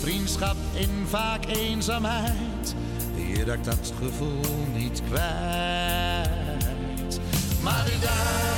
[0.00, 2.74] Vriendschap en vaak eenzaamheid.
[3.34, 7.20] Je raakt dat gevoel niet kwijt.
[7.62, 8.57] Maar dag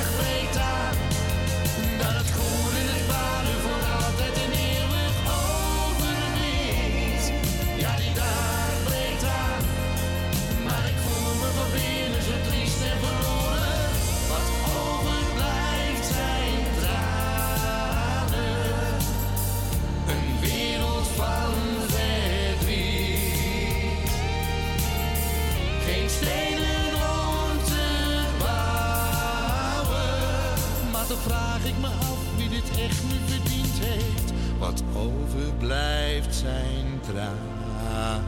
[35.41, 38.23] overblijft zijn tranen.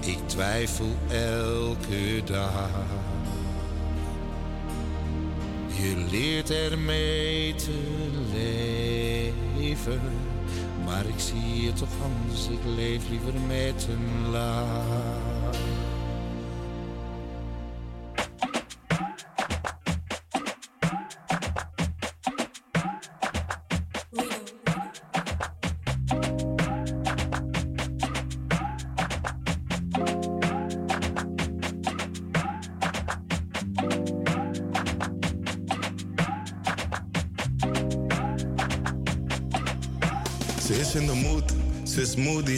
[0.00, 2.70] Ik twijfel elke dag.
[5.66, 7.70] Je leert ermee te
[8.32, 10.00] leven.
[10.84, 15.17] Maar ik zie het toch anders, ik leef liever met een laag.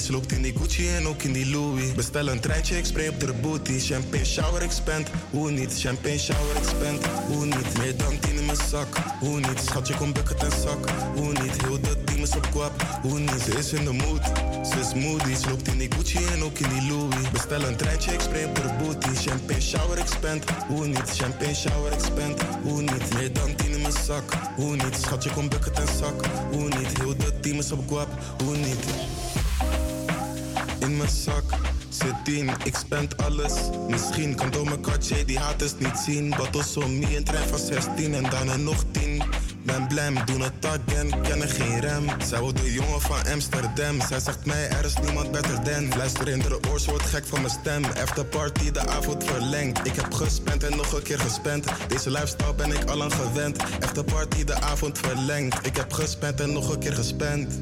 [0.01, 1.93] Ze loopt in die Gucci en ook in die Louis.
[1.95, 3.79] Bestel een treintje, ik spray op de booty.
[3.79, 5.81] Champagne shower, ik spend, hoe niet?
[5.81, 7.79] Champagne shower, ik spend, hoe niet?
[7.79, 9.61] Meer dan tien in mijn zak, hoe niet?
[9.65, 11.63] Schatje, kom bucket en zak, hoe niet?
[11.63, 12.73] Heel de team is op kwap,
[13.03, 13.43] hoe niet?
[13.45, 14.25] Ze is in de mood,
[14.67, 15.35] ze is moody.
[15.35, 17.31] Ze loopt in die Gucci en ook in die Louis.
[17.33, 19.29] Bestel een treintje, ik spray op de booty.
[19.29, 21.11] Champagne shower, ik spend, hoe niet?
[21.17, 23.15] Champagne shower, ik spend, hoe niet?
[23.15, 24.97] Meer dan tien in mijn zak, hoe niet?
[25.01, 26.99] Schatje, kom bucket en zak, hoe niet?
[26.99, 28.09] Heel de team is op kwap,
[28.45, 28.85] hoe niet?
[30.91, 31.45] In mijn zak
[31.89, 33.53] zit tien, ik spend alles.
[33.89, 36.35] Misschien kan mijn katje die haters niet zien.
[36.37, 39.23] Bottles om me, een trein van 16 en er nog 10.
[39.65, 42.07] Ben blem, doen het again, kennen geen rem.
[42.25, 44.01] Zij wil de jongen van Amsterdam.
[44.09, 45.97] Zij zegt mij, er is niemand beter dan.
[45.97, 47.85] Luister in de oors, wordt gek van mijn stem.
[47.85, 49.87] After party, de avond verlengd.
[49.87, 51.67] Ik heb gespend en nog een keer gespend.
[51.89, 53.63] Deze lifestyle ben ik al lang gewend.
[53.81, 55.67] After party, de avond verlengd.
[55.67, 57.59] Ik heb gespend en nog een keer gespend.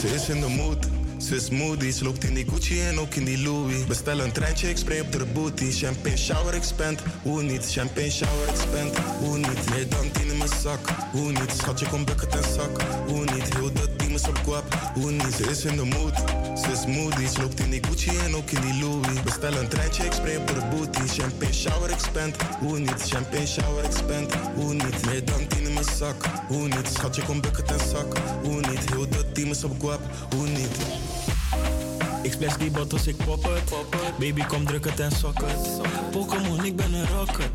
[0.00, 0.97] Ze is in de mood.
[1.18, 1.40] Ze
[1.92, 3.86] ze loopt in die Gucci en ook in die Louis.
[3.86, 5.70] Bestel een treintje, ik spray op de booty.
[5.70, 7.02] Champagne shower, ik spend.
[7.22, 7.72] Hoe niet?
[7.72, 8.98] Champagne shower, ik spend.
[8.98, 9.70] Hoe niet?
[9.70, 10.88] Meer dan tien in mijn zak.
[11.12, 11.52] Hoe niet?
[11.56, 12.82] Schatje, kom bucket en zak.
[13.06, 13.54] Hoe niet?
[13.54, 13.87] Heel de
[14.18, 15.02] is.
[15.02, 15.34] Hoe niet?
[15.34, 16.16] Ze is in de mood.
[16.58, 19.22] Ze is moody, loopt in die Gucci en ook in die Louis.
[19.22, 21.20] Bestel een treintje, ik spray op booty.
[21.20, 22.36] Champagne shower, ik spend.
[22.58, 23.02] Hoe niet?
[23.08, 24.34] Champagne shower, ik spend.
[24.54, 25.06] Hoe niet?
[25.06, 26.24] Meer dan tien in mijn zak.
[26.48, 26.88] Hoe niet?
[26.92, 28.18] Schatje, kom bucket en zak.
[28.42, 28.90] Hoe niet?
[28.90, 30.00] Heel de team is op guap.
[30.34, 30.76] Hoe niet?
[32.22, 34.18] Ik splash die bottles, ik pop het.
[34.18, 35.80] Baby, kom druk het en sok het.
[36.10, 37.50] Pokémon, ik ben een rocker.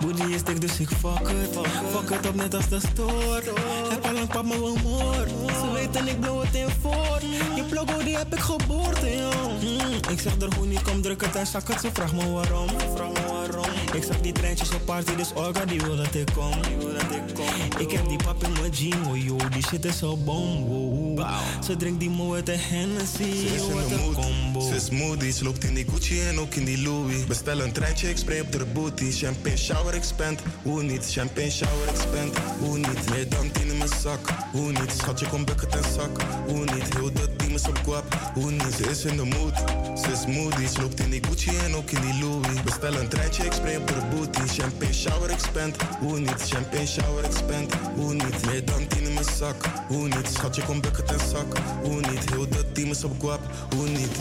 [0.00, 1.58] Booty is dik, dus ik fuck het.
[1.92, 3.42] Fuck het op net als de store.
[4.32, 5.26] More.
[5.60, 7.20] Ze weten, ik blow het in voor.
[7.54, 9.62] Je logo, die heb ik geboorte, jong.
[9.62, 11.80] Mm, ik zeg er hoe niet, kom druk het en zak het.
[11.80, 12.68] Ze vraagt me waarom.
[12.94, 13.64] Vraag me waarom.
[13.92, 16.50] Ik zag die treintjes op party, dus Olga, die wil dat ik kom.
[16.62, 17.80] Die wil dat ik kom.
[17.80, 21.28] Ik heb die pap in mijn jean, oh yo, die shit is zo bom, wow.
[21.64, 23.16] Ze drinkt die moe uit de Hennessy,
[23.48, 24.14] Ze is oh, in wat de een mood.
[24.14, 24.60] combo.
[24.68, 27.24] Ze is moody, ze loopt in die Gucci en ook in die Louis.
[27.26, 29.10] Bestel een treintje, ik spray op de booty.
[29.12, 30.40] Champagne shower, ik spend.
[30.62, 31.06] Hoe niet?
[31.12, 32.36] Champagne shower, ik spend.
[32.58, 33.10] Hoe niet?
[33.10, 34.13] Meer dan tien in mijn zak.
[34.52, 34.92] Hoe niet?
[34.96, 36.22] Schatje, kom bucket en zak.
[36.46, 36.94] Hoe niet?
[36.94, 38.04] Heel de team is op guap.
[38.34, 38.74] Hoe niet?
[38.76, 39.56] Ze is in de mood.
[39.98, 42.62] Ze is moody, ze loopt in die Gucci en ook in die Louis.
[42.62, 44.40] Bestel een treintje, ik spray op de booty.
[44.40, 45.76] Champagne shower, ik spend.
[46.00, 46.42] Hoe niet?
[46.48, 47.74] Champagne shower, ik spend.
[47.96, 48.46] Hoe niet?
[48.46, 49.56] Meer dan tien in mijn zak.
[49.88, 50.28] Hoe niet?
[50.32, 51.58] Schatje, kom bucket en zak.
[51.82, 52.30] Hoe niet?
[52.30, 53.40] Heel de team is op guap.
[53.76, 54.16] Hoe niet?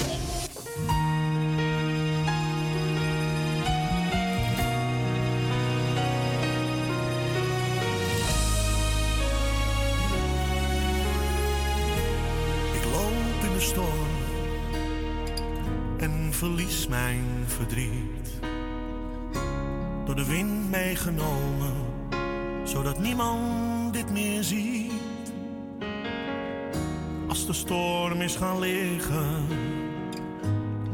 [16.94, 18.40] Mijn verdriet.
[20.06, 21.74] Door de wind meegenomen,
[22.64, 25.34] zodat niemand dit meer ziet.
[27.28, 29.46] Als de storm is gaan liggen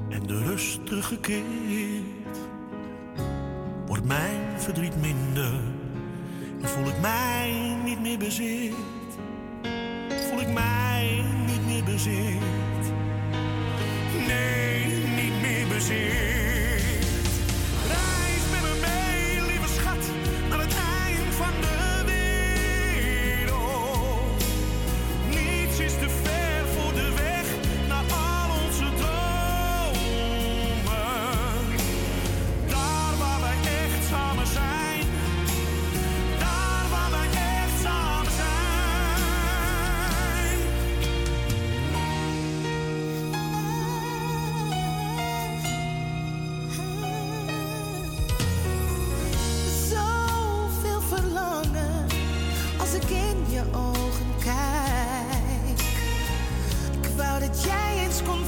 [0.09, 2.37] en de rust teruggekeerd,
[3.85, 5.53] wordt mijn verdriet minder
[6.61, 8.73] en voel ik mij niet meer bezit
[10.29, 12.93] voel ik mij niet meer bezit.
[14.27, 14.58] Nee,
[15.89, 16.48] niet
[53.73, 55.79] ogen kijk.
[57.01, 58.45] Ik wou dat jij eens kon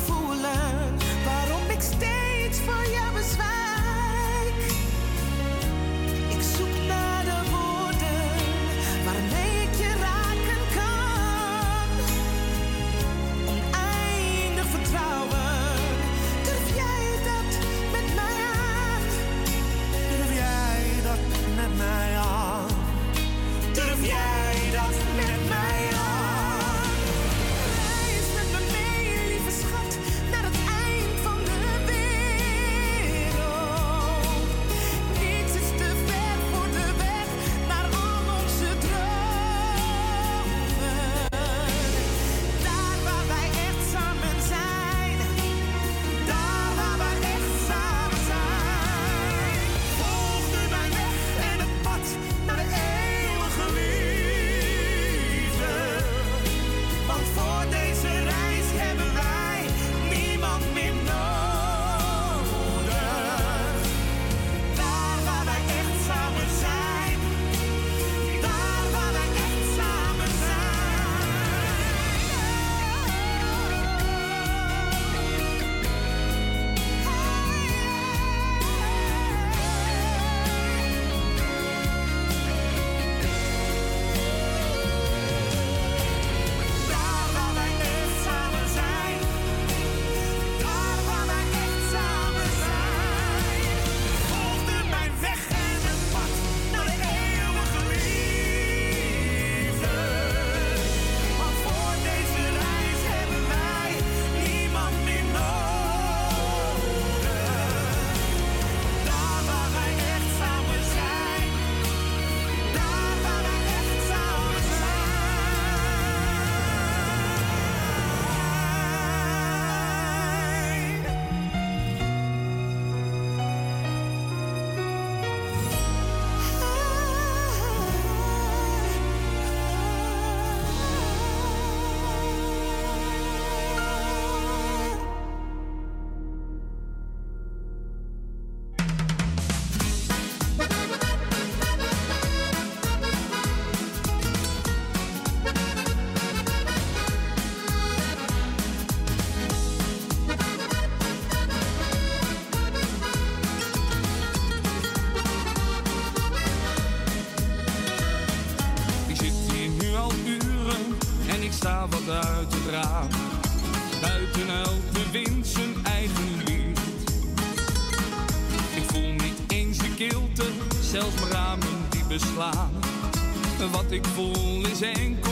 [173.91, 175.30] ik voel is enkel.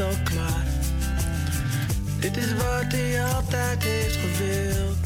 [0.00, 0.64] al klaar.
[2.18, 4.96] Dit is wat hij altijd heeft gewild.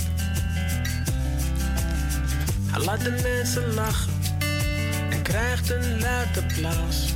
[2.67, 4.13] Hij laat de mensen lachen
[5.11, 7.15] en krijgt een luid applaus.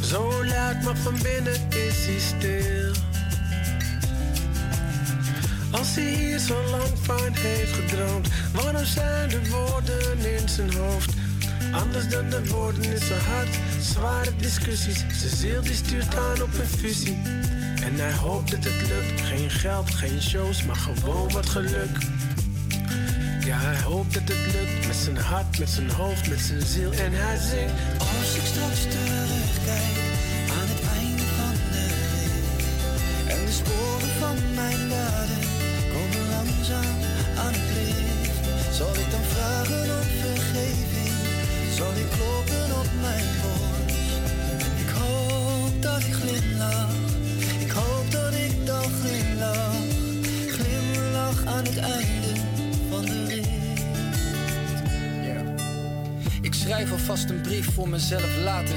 [0.00, 2.92] Zo luid, maar van binnen is hij stil.
[5.70, 11.10] Als hij hier zo lang van heeft gedroomd, waarom zijn de woorden in zijn hoofd
[11.72, 13.58] anders dan de woorden in zijn hart?
[13.96, 15.04] zware discussies.
[15.20, 17.18] Zijn ziel die stuurt aan op een fusie.
[17.82, 19.20] En hij hoopt dat het lukt.
[19.20, 21.96] Geen geld, geen shows, maar gewoon wat geluk.
[23.44, 24.86] Ja, hij hoopt dat het lukt.
[24.86, 26.92] Met zijn hart, met zijn hoofd, met zijn ziel.
[26.92, 27.72] En hij zingt.
[27.98, 29.96] Als ik straks terugkijk
[30.58, 32.64] aan het einde van de week.
[33.34, 35.44] En de sporen van mijn daden
[35.92, 36.96] komen langzaam
[37.44, 38.74] aan het licht.
[38.78, 41.14] Zal ik dan vragen om vergeving?
[41.78, 43.35] Zal ik kloppen op mijn
[45.98, 46.90] dat ik glimlach.
[47.58, 49.74] Ik hoop dat ik dan glimlach.
[51.46, 52.40] Aan het einde
[52.90, 53.42] van de
[56.40, 58.76] Ik schrijf alvast een brief voor mezelf later.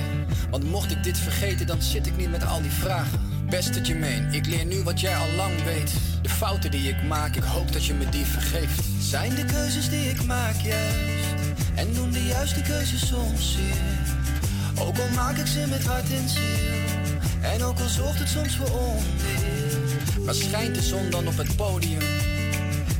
[0.49, 3.19] Want mocht ik dit vergeten, dan zit ik niet met al die vragen.
[3.49, 5.93] Best dat je meen, ik leer nu wat jij al lang weet.
[6.21, 8.83] De fouten die ik maak, ik hoop dat je me die vergeeft.
[8.99, 10.97] Zijn de keuzes die ik maak juist?
[11.75, 14.17] En doen de juiste keuzes soms zeer?
[14.79, 16.78] Ook al maak ik ze met hart en ziel.
[17.59, 20.25] En ook al zorgt het soms voor onweer.
[20.25, 22.01] Maar schijnt de zon dan op het podium?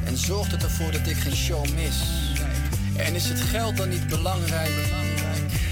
[0.06, 1.96] En zorgt het ervoor dat ik geen show mis?
[2.98, 4.72] En is het geld dan niet belangrijk?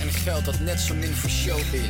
[0.01, 1.82] En geld dat net zo min voor show is?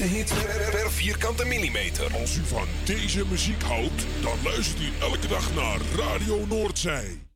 [0.00, 2.18] De meeste hits per, per vierkante millimeter.
[2.20, 7.29] Als u van deze muziek houdt, dan luistert u elke dag naar Radio Noordzij.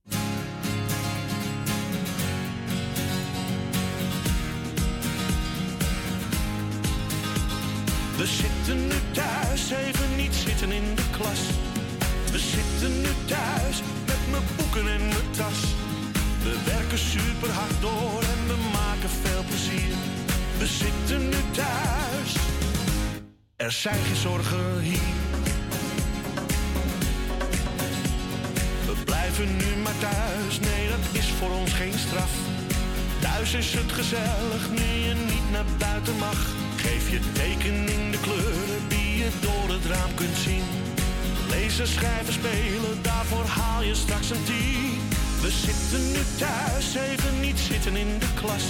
[41.78, 45.00] Lezen, schrijven, spelen, daarvoor haal je straks een tien.
[45.40, 48.64] We zitten nu thuis, even niet zitten in de klas.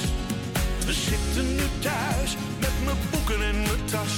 [0.86, 4.14] We zitten nu thuis, met mijn boeken en mijn tas.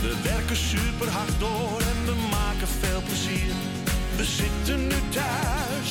[0.00, 3.52] We werken super hard door en we maken veel plezier.
[4.16, 5.88] We zitten nu thuis,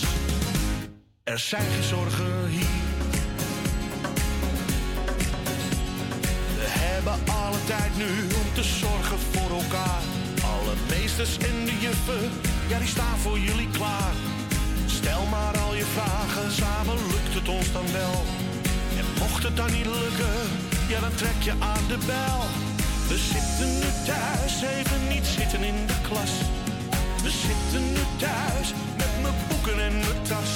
[1.23, 2.81] er zijn geen zorgen hier.
[6.57, 8.09] We hebben alle tijd nu
[8.41, 9.36] om te zorgen voor
[11.17, 12.29] en de juffen,
[12.67, 14.13] ja die staan voor jullie klaar.
[14.85, 18.23] Stel maar al je vragen, samen lukt het ons dan wel.
[18.97, 20.37] En mocht het dan niet lukken,
[20.87, 22.41] ja dan trek je aan de bel.
[23.09, 26.33] We zitten nu thuis, even niet zitten in de klas.
[27.23, 30.51] We zitten nu thuis, met mijn boeken en mijn tas.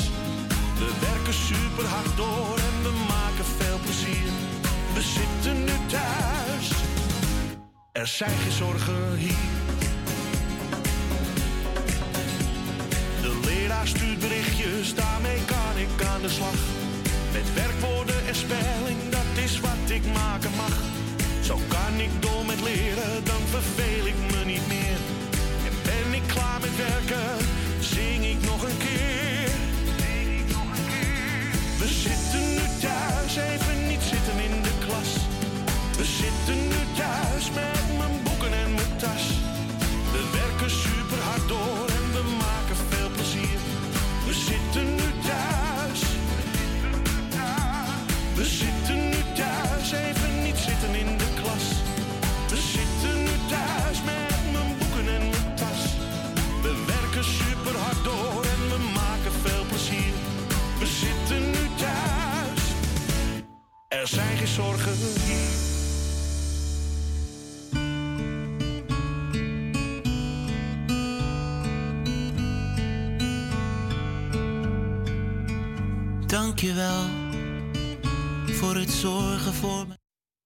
[0.81, 4.29] We werken super hard door en we maken veel plezier.
[4.93, 6.67] We zitten nu thuis,
[7.91, 9.60] er zijn geen zorgen hier.
[17.31, 17.90] Met werkwoorden